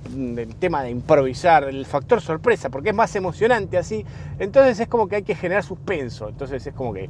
tema 0.59 0.83
de 0.83 0.89
improvisar, 0.89 1.63
el 1.63 1.85
factor 1.85 2.19
sorpresa, 2.19 2.69
porque 2.69 2.89
es 2.89 2.95
más 2.95 3.15
emocionante 3.15 3.77
así, 3.77 4.05
entonces 4.39 4.77
es 4.81 4.87
como 4.89 5.07
que 5.07 5.15
hay 5.15 5.23
que 5.23 5.35
generar 5.35 5.63
suspenso, 5.63 6.27
entonces 6.27 6.67
es 6.67 6.73
como 6.73 6.93
que 6.93 7.09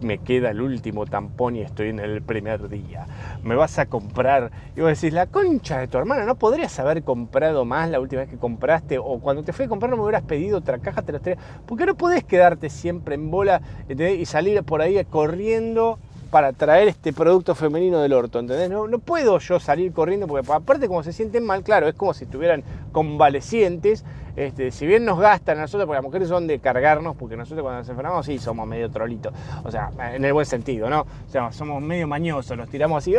me 0.00 0.18
queda 0.18 0.50
el 0.50 0.60
último 0.60 1.06
tampón 1.06 1.56
y 1.56 1.60
estoy 1.60 1.88
en 1.88 2.00
el 2.00 2.22
primer 2.22 2.68
día. 2.68 3.06
Me 3.42 3.54
vas 3.54 3.78
a 3.78 3.86
comprar. 3.86 4.50
Y 4.76 4.80
vos 4.80 4.90
decís, 4.90 5.12
la 5.12 5.26
concha 5.26 5.78
de 5.78 5.88
tu 5.88 5.98
hermana, 5.98 6.24
¿no 6.24 6.36
podrías 6.36 6.78
haber 6.78 7.02
comprado 7.02 7.64
más 7.64 7.90
la 7.90 8.00
última 8.00 8.22
vez 8.22 8.30
que 8.30 8.38
compraste? 8.38 8.98
O 8.98 9.20
cuando 9.20 9.42
te 9.42 9.52
fui 9.52 9.66
a 9.66 9.68
comprar 9.68 9.90
no 9.90 9.96
me 9.96 10.02
hubieras 10.02 10.22
pedido 10.22 10.58
otra 10.58 10.78
caja, 10.78 11.02
te 11.02 11.12
la 11.12 11.18
estaría... 11.18 11.38
¿Por 11.66 11.78
qué 11.78 11.86
no 11.86 11.94
podés 11.94 12.24
quedarte 12.24 12.70
siempre 12.70 13.14
en 13.14 13.30
bola 13.30 13.60
y 13.88 14.24
salir 14.26 14.62
por 14.62 14.80
ahí 14.80 15.04
corriendo 15.04 15.98
para 16.30 16.52
traer 16.52 16.88
este 16.88 17.12
producto 17.12 17.54
femenino 17.54 18.00
del 18.00 18.12
orto, 18.12 18.38
¿entendés? 18.38 18.70
No, 18.70 18.86
no 18.86 19.00
puedo 19.00 19.38
yo 19.40 19.58
salir 19.58 19.92
corriendo 19.92 20.28
porque 20.28 20.46
aparte 20.52 20.86
como 20.86 21.02
se 21.02 21.12
sienten 21.12 21.44
mal, 21.44 21.64
claro, 21.64 21.88
es 21.88 21.94
como 21.94 22.14
si 22.14 22.24
estuvieran 22.24 22.62
convalecientes 22.92 24.04
este, 24.46 24.70
si 24.70 24.86
bien 24.86 25.04
nos 25.04 25.18
gastan 25.18 25.58
a 25.58 25.62
nosotros, 25.62 25.86
porque 25.86 25.96
las 25.96 26.04
mujeres 26.04 26.28
son 26.28 26.46
de 26.46 26.58
cargarnos, 26.60 27.14
porque 27.14 27.36
nosotros 27.36 27.62
cuando 27.62 27.80
nos 27.80 27.88
enfermamos 27.90 28.24
sí 28.24 28.38
somos 28.38 28.66
medio 28.66 28.90
trolitos, 28.90 29.34
o 29.64 29.70
sea, 29.70 29.90
en 30.14 30.24
el 30.24 30.32
buen 30.32 30.46
sentido, 30.46 30.88
¿no? 30.88 31.02
O 31.02 31.30
sea, 31.30 31.52
somos 31.52 31.82
medio 31.82 32.06
mañosos, 32.06 32.56
nos 32.56 32.70
tiramos 32.70 33.02
así, 33.02 33.14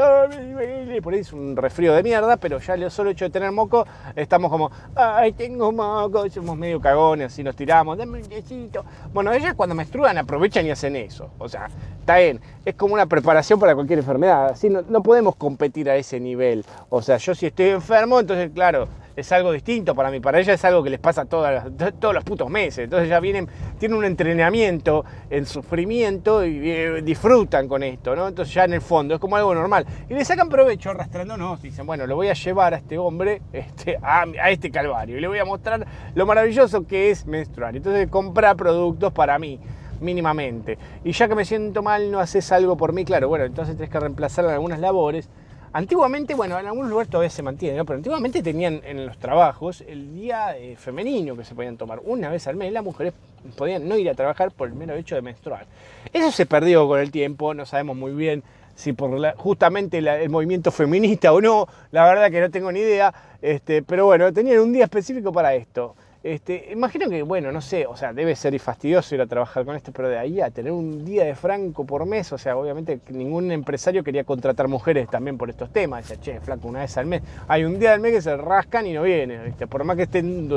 por 1.03 1.13
ahí 1.13 1.19
es 1.19 1.31
un 1.31 1.55
resfrío 1.55 1.93
de 1.93 2.01
mierda, 2.01 2.37
pero 2.37 2.57
ya 2.57 2.73
el 2.73 2.89
solo 2.89 3.11
hecho 3.11 3.25
de 3.25 3.31
tener 3.31 3.51
moco, 3.51 3.85
estamos 4.15 4.49
como, 4.49 4.71
ay, 4.95 5.33
tengo 5.33 5.71
moco, 5.71 6.27
somos 6.29 6.57
medio 6.57 6.81
cagones, 6.81 7.27
así 7.27 7.43
nos 7.43 7.55
tiramos, 7.55 7.99
dame 7.99 8.21
un 8.21 8.27
besito. 8.27 8.83
Bueno, 9.13 9.31
ellas 9.31 9.53
cuando 9.53 9.75
menstruan 9.75 10.17
aprovechan 10.17 10.65
y 10.65 10.71
hacen 10.71 10.95
eso, 10.95 11.29
o 11.37 11.47
sea, 11.47 11.67
está 11.99 12.17
bien, 12.17 12.41
es 12.65 12.73
como 12.73 12.95
una 12.95 13.05
preparación 13.05 13.59
para 13.59 13.75
cualquier 13.75 13.99
enfermedad, 13.99 14.47
así 14.47 14.69
no 14.69 15.03
podemos 15.03 15.35
competir 15.35 15.87
a 15.87 15.95
ese 15.97 16.19
nivel, 16.19 16.65
o 16.89 17.03
sea, 17.03 17.17
yo 17.17 17.35
si 17.35 17.45
estoy 17.45 17.67
enfermo, 17.67 18.19
entonces, 18.19 18.49
claro, 18.51 18.87
es 19.21 19.31
algo 19.31 19.51
distinto 19.51 19.95
para 19.95 20.11
mí. 20.11 20.19
Para 20.19 20.39
ella 20.39 20.53
es 20.53 20.65
algo 20.65 20.83
que 20.83 20.89
les 20.89 20.99
pasa 20.99 21.25
todos 21.25 22.13
los 22.13 22.23
putos 22.23 22.49
meses. 22.49 22.85
Entonces 22.85 23.09
ya 23.09 23.19
vienen, 23.19 23.47
tienen 23.79 23.97
un 23.97 24.05
entrenamiento 24.05 25.05
en 25.29 25.45
sufrimiento 25.45 26.45
y 26.45 26.69
eh, 26.69 27.01
disfrutan 27.01 27.67
con 27.67 27.83
esto, 27.83 28.15
¿no? 28.15 28.27
Entonces 28.27 28.53
ya 28.53 28.65
en 28.65 28.73
el 28.73 28.81
fondo 28.81 29.15
es 29.15 29.19
como 29.19 29.35
algo 29.37 29.53
normal. 29.55 29.85
Y 30.09 30.13
le 30.13 30.25
sacan 30.25 30.49
provecho 30.49 30.89
arrastrándonos. 30.89 31.61
Dicen, 31.61 31.85
bueno, 31.85 32.05
lo 32.05 32.15
voy 32.15 32.27
a 32.27 32.33
llevar 32.33 32.73
a 32.73 32.77
este 32.77 32.97
hombre 32.97 33.41
este, 33.53 33.97
a, 34.01 34.25
este 34.49 34.71
calvario 34.71 35.17
y 35.17 35.21
le 35.21 35.27
voy 35.27 35.39
a 35.39 35.45
mostrar 35.45 35.85
lo 36.13 36.25
maravilloso 36.25 36.85
que 36.85 37.11
es 37.11 37.25
menstruar. 37.25 37.75
Entonces 37.75 38.07
compra 38.09 38.55
productos 38.55 39.13
para 39.13 39.39
mí 39.39 39.59
mínimamente. 39.99 40.77
Y 41.03 41.11
ya 41.11 41.27
que 41.27 41.35
me 41.35 41.45
siento 41.45 41.81
mal, 41.83 42.11
no 42.11 42.19
haces 42.19 42.51
algo 42.51 42.75
por 42.75 42.91
mí, 42.91 43.05
claro, 43.05 43.29
bueno, 43.29 43.45
entonces 43.45 43.75
tienes 43.75 43.91
que 43.91 43.99
reemplazar 43.99 44.45
algunas 44.45 44.79
labores 44.79 45.29
Antiguamente, 45.73 46.35
bueno, 46.35 46.59
en 46.59 46.65
algunos 46.67 46.89
lugares 46.89 47.09
todavía 47.09 47.29
se 47.29 47.41
mantiene, 47.41 47.85
pero 47.85 47.95
antiguamente 47.95 48.43
tenían 48.43 48.81
en 48.83 49.05
los 49.05 49.17
trabajos 49.17 49.81
el 49.87 50.13
día 50.13 50.57
eh, 50.57 50.75
femenino 50.75 51.37
que 51.37 51.45
se 51.45 51.55
podían 51.55 51.77
tomar 51.77 52.01
una 52.03 52.29
vez 52.29 52.45
al 52.47 52.57
mes. 52.57 52.73
Las 52.73 52.83
mujeres 52.83 53.13
podían 53.55 53.87
no 53.87 53.95
ir 53.95 54.09
a 54.09 54.13
trabajar 54.13 54.51
por 54.51 54.67
el 54.67 54.73
mero 54.73 54.95
hecho 54.95 55.15
de 55.15 55.21
menstruar. 55.21 55.65
Eso 56.11 56.29
se 56.31 56.45
perdió 56.45 56.89
con 56.89 56.99
el 56.99 57.09
tiempo, 57.09 57.53
no 57.53 57.65
sabemos 57.65 57.95
muy 57.95 58.11
bien 58.11 58.43
si 58.75 58.91
por 58.93 59.35
justamente 59.37 59.99
el 59.99 60.29
movimiento 60.29 60.71
feminista 60.71 61.31
o 61.31 61.39
no, 61.39 61.67
la 61.91 62.05
verdad 62.05 62.31
que 62.31 62.41
no 62.41 62.49
tengo 62.49 62.71
ni 62.71 62.79
idea, 62.79 63.13
este, 63.41 63.83
pero 63.83 64.05
bueno, 64.05 64.33
tenían 64.33 64.59
un 64.59 64.73
día 64.73 64.85
específico 64.85 65.31
para 65.31 65.53
esto. 65.53 65.95
Este, 66.23 66.67
imagino 66.71 67.09
que, 67.09 67.23
bueno, 67.23 67.51
no 67.51 67.61
sé, 67.61 67.87
o 67.87 67.97
sea, 67.97 68.13
debe 68.13 68.35
ser 68.35 68.57
fastidioso 68.59 69.15
ir 69.15 69.21
a 69.21 69.25
trabajar 69.25 69.65
con 69.65 69.75
esto, 69.75 69.91
pero 69.91 70.07
de 70.07 70.19
ahí 70.19 70.39
a 70.39 70.51
tener 70.51 70.71
un 70.71 71.03
día 71.03 71.23
de 71.23 71.33
franco 71.33 71.83
por 71.83 72.05
mes, 72.05 72.31
o 72.31 72.37
sea, 72.37 72.55
obviamente 72.55 72.99
ningún 73.09 73.51
empresario 73.51 74.03
quería 74.03 74.23
contratar 74.23 74.67
mujeres 74.67 75.09
también 75.09 75.39
por 75.39 75.49
estos 75.49 75.73
temas. 75.73 76.07
Decía, 76.07 76.21
che, 76.35 76.39
flaco, 76.39 76.67
una 76.67 76.81
vez 76.81 76.95
al 76.97 77.07
mes. 77.07 77.23
Hay 77.47 77.63
un 77.63 77.79
día 77.79 77.93
al 77.93 78.01
mes 78.01 78.11
que 78.13 78.21
se 78.21 78.37
rascan 78.37 78.85
y 78.85 78.93
no 78.93 79.01
vienen, 79.01 79.45
¿viste? 79.45 79.65
Por 79.65 79.83
más 79.83 79.97
que 79.97 80.03
estén 80.03 80.47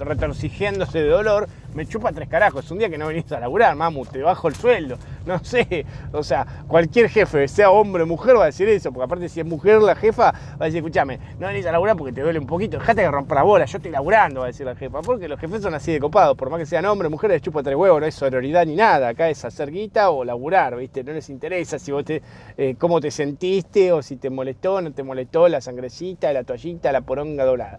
retorcigiéndose 0.00 1.00
de 1.00 1.08
dolor, 1.08 1.46
me 1.72 1.86
chupa 1.86 2.10
tres 2.10 2.28
carajos. 2.28 2.64
Es 2.64 2.70
un 2.72 2.78
día 2.78 2.90
que 2.90 2.98
no 2.98 3.06
venís 3.06 3.30
a 3.30 3.38
laburar, 3.38 3.76
mamu, 3.76 4.04
te 4.04 4.20
bajo 4.22 4.48
el 4.48 4.56
sueldo. 4.56 4.98
No 5.24 5.38
sé, 5.44 5.86
o 6.12 6.24
sea, 6.24 6.44
cualquier 6.66 7.08
jefe, 7.08 7.46
sea 7.46 7.70
hombre 7.70 8.02
o 8.02 8.06
mujer, 8.08 8.36
va 8.36 8.42
a 8.42 8.46
decir 8.46 8.68
eso, 8.68 8.90
porque 8.90 9.04
aparte 9.04 9.28
si 9.28 9.38
es 9.38 9.46
mujer 9.46 9.80
la 9.80 9.94
jefa, 9.94 10.32
va 10.32 10.56
a 10.58 10.64
decir, 10.64 10.78
escúchame, 10.78 11.20
no 11.38 11.46
venís 11.46 11.64
a 11.64 11.70
laburar 11.70 11.96
porque 11.96 12.12
te 12.12 12.22
duele 12.22 12.40
un 12.40 12.46
poquito, 12.48 12.80
dejate 12.80 13.02
de 13.02 13.10
romper 13.12 13.36
la 13.36 13.44
bola, 13.44 13.64
yo 13.64 13.76
estoy 13.76 13.92
laburando, 13.92 14.40
va 14.40 14.46
a 14.46 14.48
decir 14.48 14.66
la 14.66 14.74
jefa 14.74 15.00
porque 15.12 15.28
los 15.28 15.38
jefes 15.38 15.60
son 15.60 15.74
así 15.74 15.92
de 15.92 16.00
copados, 16.00 16.38
por 16.38 16.48
más 16.48 16.58
que 16.58 16.64
sean 16.64 16.86
hombres, 16.86 17.10
mujeres, 17.10 17.42
chupa 17.42 17.62
tres 17.62 17.76
huevos, 17.76 18.00
no 18.00 18.06
hay 18.06 18.12
sororidad 18.12 18.64
ni 18.64 18.74
nada, 18.74 19.08
acá 19.08 19.28
es 19.28 19.44
hacer 19.44 19.70
guita 19.70 20.08
o 20.08 20.24
laburar, 20.24 20.74
¿viste? 20.74 21.04
No 21.04 21.12
les 21.12 21.28
interesa 21.28 21.78
si 21.78 21.92
vos 21.92 22.02
te, 22.02 22.22
eh, 22.56 22.76
cómo 22.78 22.98
te 22.98 23.10
sentiste 23.10 23.92
o 23.92 24.00
si 24.00 24.16
te 24.16 24.30
molestó 24.30 24.80
no 24.80 24.90
te 24.92 25.02
molestó 25.02 25.48
la 25.48 25.60
sangrecita, 25.60 26.32
la 26.32 26.44
toallita, 26.44 26.90
la 26.92 27.02
poronga 27.02 27.44
doblada. 27.44 27.78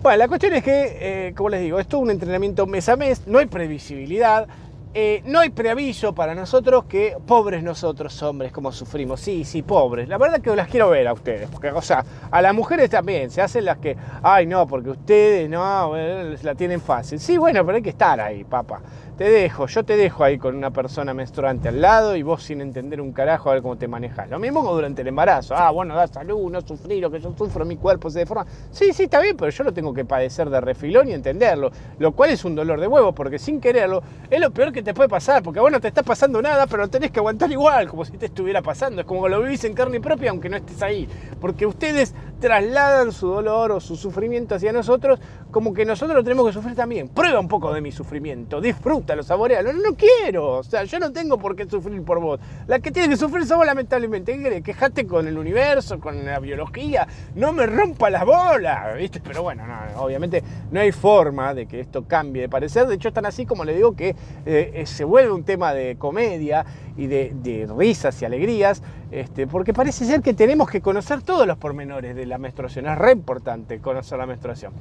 Bueno, 0.00 0.16
la 0.16 0.28
cuestión 0.28 0.54
es 0.54 0.64
que, 0.64 0.96
eh, 1.28 1.34
como 1.36 1.50
les 1.50 1.60
digo, 1.60 1.78
esto 1.78 1.98
es 1.98 2.02
un 2.04 2.10
entrenamiento 2.10 2.66
mes 2.66 2.88
a 2.88 2.96
mes, 2.96 3.26
no 3.26 3.38
hay 3.38 3.46
previsibilidad, 3.46 4.48
eh, 4.94 5.22
no 5.24 5.40
hay 5.40 5.50
preaviso 5.50 6.14
para 6.14 6.34
nosotros 6.34 6.84
que 6.84 7.16
pobres 7.26 7.62
nosotros 7.62 8.22
hombres 8.22 8.52
como 8.52 8.72
sufrimos. 8.72 9.20
Sí, 9.20 9.44
sí, 9.44 9.62
pobres. 9.62 10.08
La 10.08 10.18
verdad 10.18 10.40
que 10.40 10.54
las 10.54 10.68
quiero 10.68 10.90
ver 10.90 11.08
a 11.08 11.12
ustedes. 11.12 11.48
Porque, 11.48 11.70
o 11.70 11.82
sea, 11.82 12.04
a 12.30 12.42
las 12.42 12.54
mujeres 12.54 12.90
también 12.90 13.30
se 13.30 13.40
hacen 13.40 13.64
las 13.64 13.78
que, 13.78 13.96
ay 14.22 14.46
no, 14.46 14.66
porque 14.66 14.90
ustedes 14.90 15.48
no, 15.48 15.94
la 16.42 16.54
tienen 16.54 16.80
fácil. 16.80 17.18
Sí, 17.20 17.38
bueno, 17.38 17.64
pero 17.64 17.76
hay 17.76 17.82
que 17.82 17.90
estar 17.90 18.20
ahí, 18.20 18.44
papá 18.44 18.82
te 19.16 19.30
dejo, 19.30 19.66
yo 19.66 19.84
te 19.84 19.96
dejo 19.96 20.24
ahí 20.24 20.38
con 20.38 20.56
una 20.56 20.70
persona 20.70 21.12
menstruante 21.12 21.68
al 21.68 21.80
lado 21.80 22.16
y 22.16 22.22
vos 22.22 22.42
sin 22.42 22.60
entender 22.60 23.00
un 23.00 23.12
carajo 23.12 23.50
a 23.50 23.54
ver 23.54 23.62
cómo 23.62 23.76
te 23.76 23.86
manejas. 23.86 24.28
Lo 24.30 24.38
mismo 24.38 24.60
como 24.60 24.74
durante 24.74 25.02
el 25.02 25.08
embarazo. 25.08 25.54
Ah, 25.54 25.70
bueno, 25.70 25.94
da 25.94 26.06
salud, 26.06 26.50
no 26.50 26.60
sufrir 26.62 27.00
lo 27.00 27.10
que 27.10 27.20
yo 27.20 27.32
sufro, 27.36 27.64
mi 27.64 27.76
cuerpo 27.76 28.10
se 28.10 28.20
deforma. 28.20 28.46
Sí, 28.70 28.92
sí, 28.92 29.04
está 29.04 29.20
bien, 29.20 29.36
pero 29.36 29.50
yo 29.50 29.64
lo 29.64 29.72
tengo 29.72 29.92
que 29.92 30.04
padecer 30.04 30.48
de 30.50 30.60
refilón 30.60 31.08
y 31.08 31.12
entenderlo. 31.12 31.70
Lo 31.98 32.12
cual 32.12 32.30
es 32.30 32.44
un 32.44 32.54
dolor 32.54 32.80
de 32.80 32.86
huevo, 32.86 33.12
porque 33.12 33.38
sin 33.38 33.60
quererlo 33.60 34.02
es 34.30 34.40
lo 34.40 34.50
peor 34.50 34.72
que 34.72 34.81
te 34.82 34.94
puede 34.94 35.08
pasar, 35.08 35.42
porque 35.42 35.60
bueno, 35.60 35.80
te 35.80 35.88
está 35.88 36.02
pasando 36.02 36.40
nada, 36.40 36.66
pero 36.66 36.88
tenés 36.88 37.10
que 37.10 37.20
aguantar 37.20 37.50
igual, 37.50 37.88
como 37.88 38.04
si 38.04 38.12
te 38.12 38.26
estuviera 38.26 38.62
pasando. 38.62 39.00
Es 39.00 39.06
como 39.06 39.28
lo 39.28 39.40
vivís 39.42 39.64
en 39.64 39.74
carne 39.74 40.00
propia 40.00 40.30
aunque 40.30 40.48
no 40.48 40.56
estés 40.56 40.82
ahí. 40.82 41.08
Porque 41.40 41.66
ustedes 41.66 42.14
trasladan 42.40 43.12
su 43.12 43.28
dolor 43.28 43.72
o 43.72 43.80
su 43.80 43.96
sufrimiento 43.96 44.54
hacia 44.54 44.72
nosotros 44.72 45.20
como 45.52 45.72
que 45.72 45.84
nosotros 45.84 46.16
lo 46.16 46.24
tenemos 46.24 46.46
que 46.46 46.52
sufrir 46.52 46.74
también. 46.74 47.08
Prueba 47.08 47.38
un 47.38 47.46
poco 47.46 47.72
de 47.72 47.80
mi 47.80 47.92
sufrimiento, 47.92 48.60
disfrútalo, 48.60 49.22
saborealo. 49.22 49.72
No, 49.72 49.90
no 49.90 49.94
quiero, 49.94 50.58
o 50.58 50.62
sea, 50.64 50.82
yo 50.84 50.98
no 50.98 51.12
tengo 51.12 51.38
por 51.38 51.54
qué 51.54 51.68
sufrir 51.68 52.02
por 52.02 52.18
vos. 52.18 52.40
La 52.66 52.80
que 52.80 52.90
tiene 52.90 53.08
que 53.08 53.16
sufrir 53.16 53.46
somos 53.46 53.66
lamentablemente. 53.66 54.32
¿Qué 54.32 54.72
Quejate 54.72 55.06
con 55.06 55.28
el 55.28 55.36
universo, 55.36 56.00
con 56.00 56.24
la 56.24 56.38
biología, 56.38 57.06
no 57.34 57.52
me 57.52 57.66
rompa 57.66 58.08
las 58.08 58.24
bolas, 58.24 58.96
¿viste? 58.96 59.20
Pero 59.20 59.42
bueno, 59.42 59.62
obviamente 59.98 60.42
no 60.70 60.80
hay 60.80 60.92
forma 60.92 61.52
de 61.52 61.66
que 61.66 61.80
esto 61.80 62.04
cambie 62.08 62.42
de 62.42 62.48
parecer. 62.48 62.86
De 62.86 62.94
hecho, 62.94 63.12
tan 63.12 63.26
así 63.26 63.44
como 63.44 63.64
le 63.64 63.74
digo 63.74 63.94
que 63.94 64.10
eh, 64.10 64.72
eh, 64.74 64.86
se 64.86 65.04
vuelve 65.04 65.30
un 65.30 65.44
tema 65.44 65.74
de 65.74 65.96
comedia 65.96 66.64
y 66.96 67.06
de, 67.06 67.68
risas 67.76 68.20
y 68.22 68.24
alegrías, 68.24 68.82
este, 69.12 69.46
porque 69.46 69.74
parece 69.74 70.06
ser 70.06 70.22
que 70.22 70.32
tenemos 70.32 70.70
que 70.70 70.80
conocer 70.80 71.20
todos 71.20 71.46
los 71.46 71.58
pormenores 71.58 72.16
de 72.16 72.24
la 72.24 72.38
menstruación. 72.38 72.86
Es 72.86 72.96
re 72.96 73.12
importante 73.12 73.78
conocer 73.78 74.18
la 74.18 74.24
menstruación. 74.24 74.72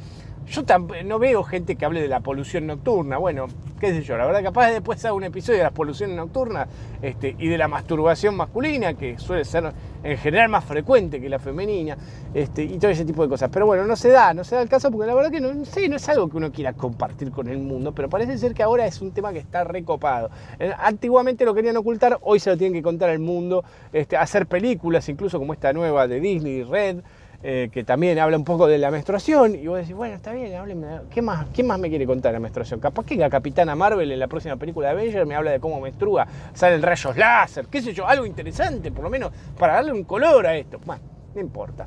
Yo 0.47 0.63
no 1.05 1.19
veo 1.19 1.43
gente 1.43 1.75
que 1.75 1.83
hable 1.83 2.01
de 2.01 2.07
la 2.07 2.21
polución 2.21 2.65
nocturna. 2.65 3.17
Bueno, 3.17 3.47
qué 3.79 3.89
sé 3.89 4.03
yo, 4.03 4.17
la 4.17 4.25
verdad 4.25 4.41
capaz 4.41 4.67
de 4.67 4.73
después 4.75 5.03
hago 5.03 5.17
un 5.17 5.25
episodio 5.25 5.57
de 5.59 5.65
la 5.65 5.71
polución 5.71 6.15
nocturna 6.15 6.65
este, 7.01 7.35
y 7.37 7.47
de 7.49 7.57
la 7.57 7.67
masturbación 7.67 8.35
masculina, 8.35 8.93
que 8.93 9.19
suele 9.19 9.43
ser 9.43 9.73
en 10.03 10.17
general 10.17 10.49
más 10.49 10.63
frecuente 10.65 11.21
que 11.21 11.29
la 11.29 11.39
femenina, 11.39 11.97
este, 12.33 12.63
y 12.63 12.77
todo 12.77 12.91
ese 12.91 13.05
tipo 13.05 13.23
de 13.23 13.29
cosas. 13.29 13.49
Pero 13.51 13.65
bueno, 13.65 13.85
no 13.85 13.95
se 13.95 14.09
da, 14.09 14.33
no 14.33 14.43
se 14.43 14.55
da 14.55 14.61
el 14.61 14.69
caso 14.69 14.91
porque 14.91 15.07
la 15.07 15.13
verdad 15.13 15.31
que 15.31 15.39
no, 15.39 15.65
sé, 15.65 15.87
no 15.89 15.95
es 15.95 16.09
algo 16.09 16.29
que 16.29 16.37
uno 16.37 16.51
quiera 16.51 16.73
compartir 16.73 17.31
con 17.31 17.47
el 17.47 17.59
mundo, 17.59 17.93
pero 17.93 18.09
parece 18.09 18.37
ser 18.37 18.53
que 18.53 18.63
ahora 18.63 18.85
es 18.85 19.01
un 19.01 19.11
tema 19.11 19.33
que 19.33 19.39
está 19.39 19.63
recopado. 19.63 20.29
Eh, 20.59 20.71
antiguamente 20.77 21.45
lo 21.45 21.53
querían 21.53 21.77
ocultar 21.77 22.17
hoy 22.21 22.39
se 22.39 22.49
lo 22.49 22.57
tienen 22.57 22.73
que 22.73 22.83
contar 22.83 23.09
al 23.09 23.19
mundo, 23.19 23.63
este, 23.93 24.17
hacer 24.17 24.47
películas, 24.47 25.07
incluso 25.09 25.39
como 25.39 25.53
esta 25.53 25.73
nueva 25.73 26.07
de 26.07 26.19
Disney, 26.19 26.63
Red, 26.63 27.01
eh, 27.43 27.69
que 27.71 27.83
también 27.83 28.19
habla 28.19 28.37
un 28.37 28.43
poco 28.43 28.67
de 28.67 28.77
la 28.77 28.91
menstruación, 28.91 29.55
y 29.55 29.67
vos 29.67 29.79
decís, 29.79 29.95
bueno, 29.95 30.15
está 30.15 30.31
bien, 30.31 30.53
hábleme, 30.53 30.87
¿qué 31.09 31.21
más, 31.21 31.47
¿qué 31.53 31.63
más 31.63 31.79
me 31.79 31.89
quiere 31.89 32.05
contar 32.05 32.33
la 32.33 32.39
menstruación? 32.39 32.79
Capaz 32.79 33.05
que 33.05 33.15
la 33.15 33.29
Capitana 33.29 33.75
Marvel 33.75 34.11
en 34.11 34.19
la 34.19 34.27
próxima 34.27 34.55
película 34.57 34.87
de 34.87 34.93
Avengers 34.93 35.27
me 35.27 35.35
habla 35.35 35.51
de 35.51 35.59
cómo 35.59 35.81
menstrua, 35.81 36.27
salen 36.53 36.81
rayos 36.81 37.17
láser, 37.17 37.67
qué 37.67 37.81
sé 37.81 37.93
yo, 37.93 38.07
algo 38.07 38.25
interesante, 38.25 38.91
por 38.91 39.03
lo 39.03 39.09
menos 39.09 39.31
para 39.57 39.73
darle 39.73 39.91
un 39.91 40.03
color 40.03 40.45
a 40.45 40.55
esto. 40.55 40.79
Bueno, 40.85 41.01
no 41.33 41.41
importa. 41.41 41.85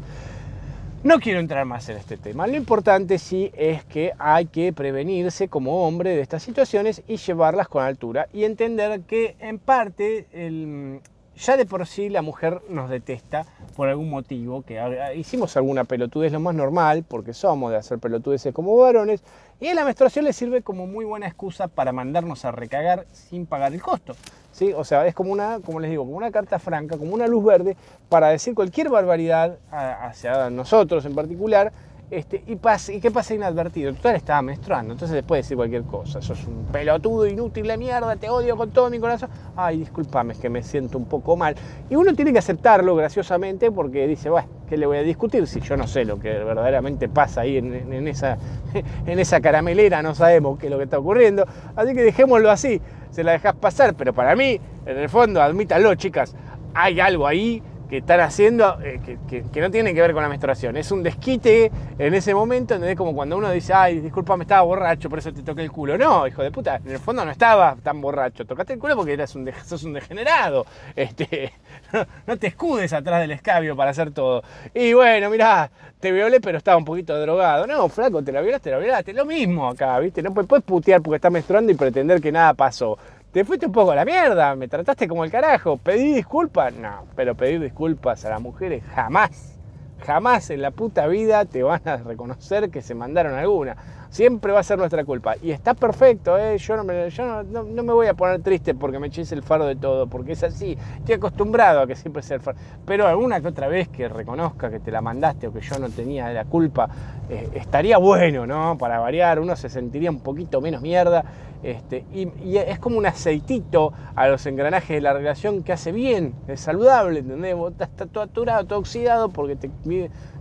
No 1.05 1.21
quiero 1.21 1.39
entrar 1.39 1.67
más 1.67 1.87
en 1.91 1.99
este 1.99 2.17
tema. 2.17 2.47
Lo 2.47 2.57
importante 2.57 3.19
sí 3.19 3.53
es 3.55 3.85
que 3.85 4.13
hay 4.19 4.47
que 4.47 4.73
prevenirse 4.73 5.49
como 5.49 5.87
hombre 5.87 6.17
de 6.17 6.23
estas 6.23 6.43
situaciones 6.43 7.03
y 7.07 7.19
llevarlas 7.19 7.69
con 7.69 7.85
altura 7.85 8.27
y 8.33 8.45
entender 8.45 9.03
que 9.03 9.37
en 9.39 9.59
parte 9.59 10.27
el, 10.33 11.01
ya 11.37 11.57
de 11.57 11.67
por 11.67 11.87
sí 11.87 12.09
la 12.09 12.23
mujer 12.23 12.63
nos 12.69 12.91
detesta 12.91 13.45
por 13.77 13.89
algún 13.89 14.11
motivo, 14.11 14.63
que 14.63 14.81
hicimos 15.17 15.57
alguna 15.57 15.85
pelotudez 15.85 16.33
lo 16.33 16.41
más 16.41 16.55
normal, 16.55 17.05
porque 17.07 17.33
somos 17.33 17.71
de 17.71 17.77
hacer 17.77 17.99
pelotudeces 17.99 18.55
como 18.55 18.77
varones, 18.77 19.23
y 19.61 19.73
la 19.75 19.85
menstruación 19.85 20.25
le 20.25 20.33
sirve 20.33 20.63
como 20.63 20.87
muy 20.87 21.05
buena 21.05 21.27
excusa 21.27 21.69
para 21.69 21.93
mandarnos 21.93 22.45
a 22.45 22.53
recagar 22.53 23.07
sin 23.13 23.47
pagar 23.47 23.73
el 23.73 23.83
costo. 23.83 24.15
¿sí? 24.53 24.73
O 24.73 24.85
sea, 24.85 25.07
es 25.07 25.15
como 25.15 25.33
una, 25.33 25.61
como 25.61 25.81
les 25.81 25.91
digo, 25.91 26.05
como 26.05 26.17
una 26.17 26.31
carta 26.31 26.59
franca, 26.59 26.97
como 26.97 27.15
una 27.15 27.27
luz 27.27 27.45
verde 27.45 27.77
para 28.09 28.29
decir 28.29 28.55
cualquier 28.55 28.89
barbaridad 28.89 29.59
hacia 29.71 30.51
nosotros 30.51 31.05
en 31.05 31.15
particular, 31.15 31.73
este, 32.11 32.45
y, 32.47 32.57
pasa, 32.57 32.93
¿Y 32.93 33.01
qué 33.01 33.11
pasa 33.11 33.35
inadvertido? 33.35 33.93
Total 33.95 34.17
estaba 34.17 34.43
menstruando, 34.43 34.93
entonces 34.93 35.15
después 35.15 35.45
decir 35.45 35.57
cualquier 35.57 35.83
cosa. 35.85 36.21
Sos 36.21 36.47
un 36.47 36.67
pelotudo 36.67 37.27
inútil 37.27 37.67
de 37.67 37.77
mierda, 37.79 38.15
te 38.17 38.29
odio 38.29 38.57
con 38.57 38.71
todo 38.71 38.91
mi 38.91 38.99
corazón. 38.99 39.31
Ay, 39.57 39.79
discúlpame, 39.79 40.35
es 40.35 40.39
que 40.39 40.51
me 40.51 40.63
siento 40.63 40.99
un 40.99 41.07
poco 41.07 41.37
mal. 41.37 41.57
Y 41.89 41.97
uno 41.97 42.15
tiene 42.15 42.33
que 42.33 42.39
aceptarlo 42.39 42.95
graciosamente 42.95 43.73
porque 43.73 44.07
dice, 44.07 44.29
bueno, 44.29 44.49
¿qué 44.69 44.77
le 44.77 44.87
voy 44.87 44.99
a 44.99 45.03
discutir 45.03 45.47
si 45.47 45.61
yo 45.61 45.77
no 45.77 45.87
sé 45.87 46.05
lo 46.05 46.21
que 46.21 46.29
verdaderamente 46.29 47.09
pasa 47.09 47.41
ahí 47.41 47.57
en, 47.57 48.07
esa, 48.07 48.37
en 49.07 49.19
esa 49.19 49.41
caramelera? 49.41 50.03
No 50.03 50.15
sabemos 50.15 50.59
qué 50.59 50.67
es 50.67 50.71
lo 50.71 50.79
que 50.79 50.85
está 50.85 50.99
ocurriendo. 50.99 51.47
Así 51.75 51.95
que 51.95 52.03
dejémoslo 52.03 52.51
así, 52.51 52.81
se 53.11 53.25
la 53.25 53.33
dejas 53.33 53.55
pasar. 53.55 53.95
Pero 53.95 54.13
para 54.13 54.37
mí, 54.37 54.61
en 54.85 54.99
el 54.99 55.09
fondo, 55.09 55.43
admítalo, 55.43 55.95
chicas, 55.95 56.37
hay 56.75 57.01
algo 57.01 57.27
ahí 57.27 57.63
que 57.95 57.99
están 57.99 58.19
haciendo 58.19 58.77
eh, 58.83 58.99
que, 59.29 59.61
no 59.61 59.71
tiene 59.71 59.95
que 59.95 60.01
ver 60.01 60.13
con 60.13 60.21
la 60.21 60.29
menstruación. 60.29 60.77
Es 60.77 60.91
un 60.91 61.05
desquite 61.05 61.71
en 61.97 62.13
ese 62.13 62.35
momento, 62.35 62.75
Es 62.75 62.97
Como 62.97 63.15
cuando 63.15 63.37
uno 63.37 63.53
dice, 63.53 63.73
ay, 63.73 64.01
disculpa, 64.01 64.37
me 64.37 64.43
estaba 64.43 64.63
borracho, 64.63 65.09
por 65.09 65.21
eso 65.21 65.33
te 65.33 65.45
toqué 65.45 65.63
el 65.63 65.71
culo. 65.71 65.97
No, 65.97 66.27
hijo 66.27 66.43
de 66.43 66.51
puta, 66.51 66.81
en 66.85 66.91
el 66.91 66.99
fondo 66.99 67.25
no 67.25 67.31
estaba 67.31 67.77
tan 67.85 68.01
borracho. 68.01 68.45
Tocaste 68.45 68.73
el 68.73 68.81
culo 68.81 68.97
porque 68.97 69.13
eras 69.13 69.37
un 69.37 69.49
sos 69.65 69.85
un 69.85 69.93
degenerado. 69.93 70.67
Este, 70.97 71.53
no, 72.27 72.37
te 72.37 72.49
escudes 72.49 72.93
atrás 72.93 73.21
del 73.21 73.31
escabio 73.31 73.77
para 73.77 73.93
hacer 73.93 74.11
todo. 74.11 74.43
Y 74.75 74.93
bueno, 74.93 75.31
mirá, 75.31 75.71
te 76.01 76.11
violé, 76.11 76.41
pero 76.41 76.59
estaba 76.59 76.77
un 76.77 76.85
poquito 76.85 77.17
drogado. 77.21 77.65
No, 77.69 77.89
flaco, 77.89 78.25
te 78.25 78.33
la 78.33 78.41
violaste, 78.41 78.71
te 78.71 78.75
la 78.75 78.79
violaste. 78.81 79.13
Lo 79.13 79.25
mismo 79.25 79.69
acá, 79.69 79.97
¿viste? 80.01 80.21
No 80.21 80.35
puedes 80.35 80.65
putear 80.65 81.01
porque 81.01 81.17
estás 81.17 81.31
menstruando 81.31 81.71
y 81.71 81.77
pretender 81.77 82.21
que 82.21 82.33
nada 82.33 82.55
pasó 82.55 82.99
te 83.35 83.45
fuiste 83.45 83.67
un 83.67 83.73
poco 83.73 83.91
a 83.91 83.97
la 83.97 84.05
mierda, 84.05 84.55
me 84.55 84.69
trataste 84.69 85.09
como 85.09 85.25
el 85.25 85.31
carajo, 85.33 85.77
pedí 85.77 86.15
disculpas, 86.15 86.73
no, 86.73 87.05
pero 87.17 87.35
pedir 87.35 87.61
disculpas 87.61 88.25
a 88.25 88.31
las 88.31 88.41
mujeres 88.41 88.85
jamás, 88.95 89.59
jamás 90.07 90.51
en 90.51 90.63
la 90.63 90.71
puta 90.71 91.09
vida 91.09 91.45
te 91.45 91.65
van 91.65 91.81
a 91.85 91.97
reconocer 91.97 92.71
que 92.71 92.81
se 92.81 92.95
mandaron 92.95 93.35
alguna. 93.35 94.04
Siempre 94.15 94.53
va 94.53 94.61
a 94.61 94.63
ser 94.63 94.79
nuestra 94.79 95.05
culpa. 95.05 95.35
Y 95.43 95.51
está 95.51 95.75
perfecto, 95.75 96.39
¿eh? 96.39 96.57
yo, 96.57 96.77
no 96.77 96.85
me, 96.85 97.11
yo 97.11 97.43
no, 97.43 97.65
me 97.65 97.93
voy 97.93 98.07
a 98.07 98.15
poner 98.15 98.41
triste 98.43 98.73
porque 98.73 99.01
me 99.01 99.09
eches 99.09 99.33
el 99.33 99.43
faro 99.43 99.67
de 99.67 99.75
todo, 99.75 100.07
porque 100.07 100.35
es 100.35 100.45
así. 100.45 100.79
Estoy 100.99 101.17
acostumbrado 101.17 101.81
a 101.81 101.87
que 101.89 101.97
siempre 101.97 102.23
sea 102.23 102.37
el 102.37 102.41
faro. 102.41 102.57
Pero 102.87 103.09
alguna 103.09 103.41
que 103.41 103.49
otra 103.49 103.67
vez 103.67 103.89
que 103.89 104.09
reconozca 104.09 104.71
que 104.71 104.79
te 104.79 104.93
la 104.93 105.01
mandaste 105.01 105.49
o 105.49 105.53
que 105.53 105.61
yo 105.61 105.81
no 105.81 105.91
tenía 105.91 106.33
la 106.33 106.45
culpa, 106.45 106.89
eh, 107.29 107.49
estaría 107.55 107.99
bueno, 107.99 108.47
¿no? 108.47 108.79
Para 108.79 109.01
variar, 109.01 109.41
uno 109.41 109.57
se 109.57 109.69
sentiría 109.69 110.13
un 110.13 110.21
poquito 110.21 110.61
menos 110.61 110.81
mierda. 110.81 111.25
Este, 111.65 112.05
y, 112.13 112.57
es 112.57 112.79
como 112.79 112.99
un 112.99 113.07
aceitito 113.07 113.93
a 114.15 114.29
los 114.29 114.47
engranajes 114.47 114.91
de 114.91 115.01
la 115.01 115.13
relación 115.13 115.65
que 115.65 115.73
hace 115.73 115.91
bien, 115.91 116.35
es 116.47 116.61
saludable, 116.61 117.21
¿entendés? 117.21 117.57
Vos 117.57 117.73
estás 117.73 118.09
todo 118.13 118.23
aturado, 118.23 118.65
todo 118.67 118.79
oxidado 118.79 119.31
porque 119.31 119.57
te, 119.57 119.71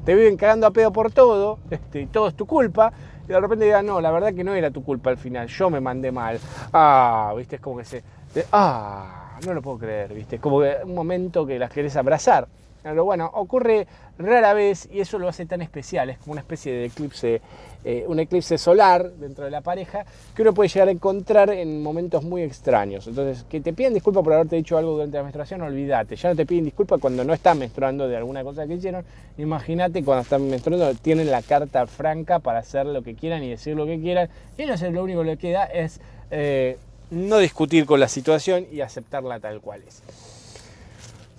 te 0.04 0.16
viven 0.16 0.36
cagando 0.36 0.68
a 0.68 0.72
pedo 0.72 0.92
por 0.92 1.12
todo, 1.12 1.60
este, 1.72 2.02
y 2.02 2.06
todo 2.08 2.28
es 2.28 2.36
tu 2.36 2.46
culpa 2.46 2.92
y 3.26 3.28
de 3.28 3.40
repente 3.40 3.66
digan, 3.66 3.86
no, 3.86 4.02
la 4.02 4.12
verdad 4.12 4.34
que 4.34 4.44
no 4.44 4.54
era 4.54 4.72
tu 4.72 4.84
culpa 4.84 5.10
al 5.10 5.18
final, 5.18 5.48
yo 5.48 5.70
me 5.70 5.80
mandé 5.80 6.12
mal. 6.12 6.40
Ah, 6.74 7.34
viste, 7.38 7.56
es 7.56 7.62
como 7.62 7.78
que 7.78 7.86
se. 7.86 8.04
ah, 8.52 9.40
no 9.46 9.54
lo 9.54 9.62
puedo 9.62 9.78
creer, 9.80 10.14
viste, 10.14 10.40
como 10.40 10.62
que 10.62 10.78
un 10.84 10.94
momento 10.94 11.46
que 11.46 11.58
las 11.60 11.72
querés 11.72 11.96
abrazar. 11.96 12.48
Pero 12.84 13.06
bueno, 13.06 13.32
ocurre 13.34 13.88
rara 14.18 14.54
vez 14.54 14.90
y 14.92 15.00
eso 15.00 15.18
lo 15.18 15.30
hace 15.30 15.46
tan 15.46 15.62
especial, 15.62 16.10
es 16.10 16.18
como 16.18 16.34
una 16.34 16.42
especie 16.42 16.74
de 16.74 16.86
eclipse, 16.86 17.42
eh, 17.86 18.04
un 18.08 18.20
eclipse 18.20 18.58
solar 18.58 19.10
dentro 19.14 19.46
de 19.46 19.52
la 19.52 19.62
pareja 19.62 20.06
que 20.36 20.42
uno 20.42 20.54
puede 20.54 20.70
llegar 20.70 20.90
a 20.90 20.92
encontrar 20.92 21.50
en 21.50 21.82
momentos 21.82 22.24
muy 22.24 22.42
extraños. 22.42 23.08
Entonces, 23.08 23.46
que 23.50 23.62
te 23.62 23.72
piden 23.72 23.94
disculpas 23.94 24.24
por 24.24 24.34
haberte 24.34 24.58
dicho 24.58 24.78
algo 24.78 24.92
durante 24.92 25.18
la 25.18 25.24
menstruación, 25.24 25.62
olvídate, 25.62 26.18
ya 26.18 26.30
no 26.30 26.36
te 26.36 26.46
piden 26.46 26.66
disculpas 26.66 27.00
cuando 27.00 27.24
no 27.24 27.34
están 27.34 27.58
menstruando 27.58 28.08
de 28.08 28.18
alguna 28.18 28.44
cosa 28.44 28.68
que 28.68 28.74
hicieron. 28.74 29.06
Imagínate 29.38 30.04
cuando 30.04 30.24
están 30.24 30.48
menstruando, 30.50 30.94
tienen 30.96 31.32
la 31.32 31.42
carta 31.42 31.88
franca 31.88 32.40
para 32.40 32.60
hacer 32.60 32.86
lo 32.86 33.02
que 33.02 33.16
quieran 33.16 33.44
y 33.44 33.50
decir 33.50 33.76
lo 33.76 33.86
que 33.86 34.00
quieran, 34.00 34.30
y 34.58 34.66
no 34.66 34.78
sé, 34.78 34.92
lo 34.92 35.04
único 35.04 35.24
que 35.24 35.38
queda 35.38 35.64
es 35.66 36.02
eh, 36.32 36.78
no 37.12 37.38
discutir 37.38 37.86
con 37.86 38.00
la 38.00 38.08
situación 38.08 38.68
y 38.72 38.82
aceptarla 38.82 39.40
tal 39.40 39.62
cual 39.62 39.82
es. 39.88 40.02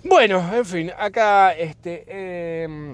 Bueno, 0.07 0.53
en 0.53 0.65
fin, 0.65 0.91
acá 0.95 1.53
este, 1.53 2.63
em, 2.63 2.93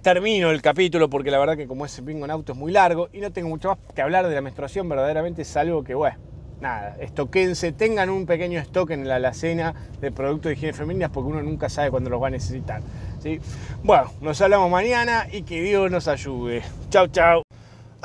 termino 0.00 0.52
el 0.52 0.62
capítulo 0.62 1.10
porque 1.10 1.28
la 1.28 1.40
verdad 1.40 1.56
que 1.56 1.66
como 1.66 1.84
ese 1.84 2.04
pingo 2.04 2.24
en 2.24 2.30
auto 2.30 2.52
es 2.52 2.58
muy 2.58 2.70
largo 2.70 3.08
y 3.12 3.18
no 3.18 3.32
tengo 3.32 3.48
mucho 3.48 3.70
más 3.70 3.78
que 3.92 4.00
hablar 4.00 4.28
de 4.28 4.36
la 4.36 4.40
menstruación, 4.40 4.88
verdaderamente 4.88 5.42
es 5.42 5.56
algo 5.56 5.82
que, 5.82 5.94
bueno, 5.94 6.18
nada, 6.60 6.96
estoquense, 7.00 7.72
tengan 7.72 8.10
un 8.10 8.26
pequeño 8.26 8.60
stock 8.60 8.92
en 8.92 9.08
la 9.08 9.16
alacena 9.16 9.74
de 10.00 10.12
productos 10.12 10.50
de 10.50 10.52
higiene 10.54 10.72
femeninas 10.72 11.10
porque 11.10 11.30
uno 11.30 11.42
nunca 11.42 11.68
sabe 11.68 11.90
cuándo 11.90 12.10
los 12.10 12.22
va 12.22 12.28
a 12.28 12.30
necesitar. 12.30 12.80
Bueno, 13.82 14.12
nos 14.20 14.40
hablamos 14.40 14.70
mañana 14.70 15.26
y 15.32 15.42
que 15.42 15.60
Dios 15.60 15.90
nos 15.90 16.06
ayude. 16.06 16.62
Chau, 16.90 17.08
chau. 17.08 17.49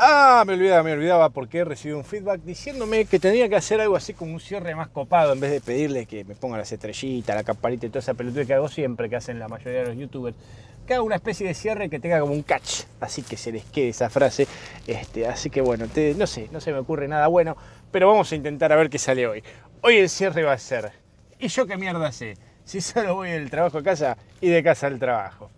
Ah, 0.08 0.44
me 0.46 0.54
olvidaba, 0.54 0.84
me 0.84 0.94
olvidaba 0.94 1.30
porque 1.30 1.58
he 1.58 1.66
recibido 1.66 1.98
un 1.98 2.04
feedback 2.04 2.40
diciéndome 2.42 3.06
que 3.06 3.18
tendría 3.18 3.50
que 3.50 3.56
hacer 3.56 3.82
algo 3.82 3.96
así 3.96 4.14
como 4.14 4.34
un 4.34 4.40
cierre 4.40 4.76
más 4.76 4.88
copado 4.90 5.34
en 5.34 5.40
vez 5.40 5.50
de 5.50 5.62
pedirle 5.62 6.06
que 6.06 6.24
me 6.24 6.36
ponga 6.36 6.60
las 6.60 6.72
estrellitas, 6.72 7.36
la 7.36 7.44
campanita 7.44 7.88
y 7.88 7.90
toda 7.90 8.02
esa 8.02 8.14
pelotuda 8.14 8.46
que 8.46 8.54
hago 8.54 8.68
siempre, 8.68 9.10
que 9.10 9.16
hacen 9.16 9.40
la 9.40 9.48
mayoría 9.48 9.80
de 9.80 9.88
los 9.88 9.98
youtubers. 9.98 10.38
Que 10.86 10.94
haga 10.94 11.02
una 11.02 11.16
especie 11.16 11.48
de 11.48 11.56
cierre 11.56 11.90
que 11.90 12.00
tenga 12.00 12.20
como 12.20 12.34
un 12.34 12.44
catch, 12.44 12.84
así 13.00 13.24
que 13.24 13.36
se 13.36 13.52
les 13.52 13.66
quede 13.66 13.90
esa 13.90 14.12
frase. 14.12 14.48
Este, 14.86 15.26
así 15.26 15.50
que 15.50 15.62
bueno, 15.62 15.88
no 16.18 16.28
sé, 16.28 16.50
no 16.52 16.62
se 16.62 16.72
me 16.72 16.78
ocurre 16.78 17.08
nada 17.08 17.26
bueno, 17.26 17.58
pero 17.90 18.08
vamos 18.08 18.32
a 18.32 18.36
intentar 18.36 18.72
a 18.74 18.76
ver 18.76 18.92
qué 18.92 19.00
sale 19.00 19.26
hoy. 19.26 19.44
Hoy 19.82 19.98
el 19.98 20.10
cierre 20.10 20.44
va 20.44 20.54
a 20.54 20.60
ser, 20.60 20.92
¿y 21.40 21.48
yo 21.48 21.66
qué 21.66 21.78
mierda 21.78 22.12
sé? 22.12 22.36
Si 22.64 22.80
solo 22.80 23.16
voy 23.16 23.32
del 23.32 23.50
trabajo 23.50 23.80
a 23.80 23.84
casa 23.84 24.18
y 24.40 24.50
de 24.50 24.62
casa 24.62 24.86
al 24.86 25.00
trabajo. 25.00 25.50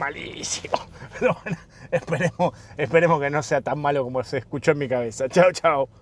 Malísimo. 0.00 0.78
Pero 1.20 1.36
bueno, 1.42 1.58
esperemos, 1.90 2.54
esperemos 2.78 3.20
que 3.20 3.28
no 3.28 3.42
sea 3.42 3.60
tan 3.60 3.78
malo 3.78 4.02
como 4.02 4.24
se 4.24 4.38
escuchó 4.38 4.70
en 4.70 4.78
mi 4.78 4.88
cabeza. 4.88 5.28
Chao, 5.28 5.52
chao. 5.52 5.90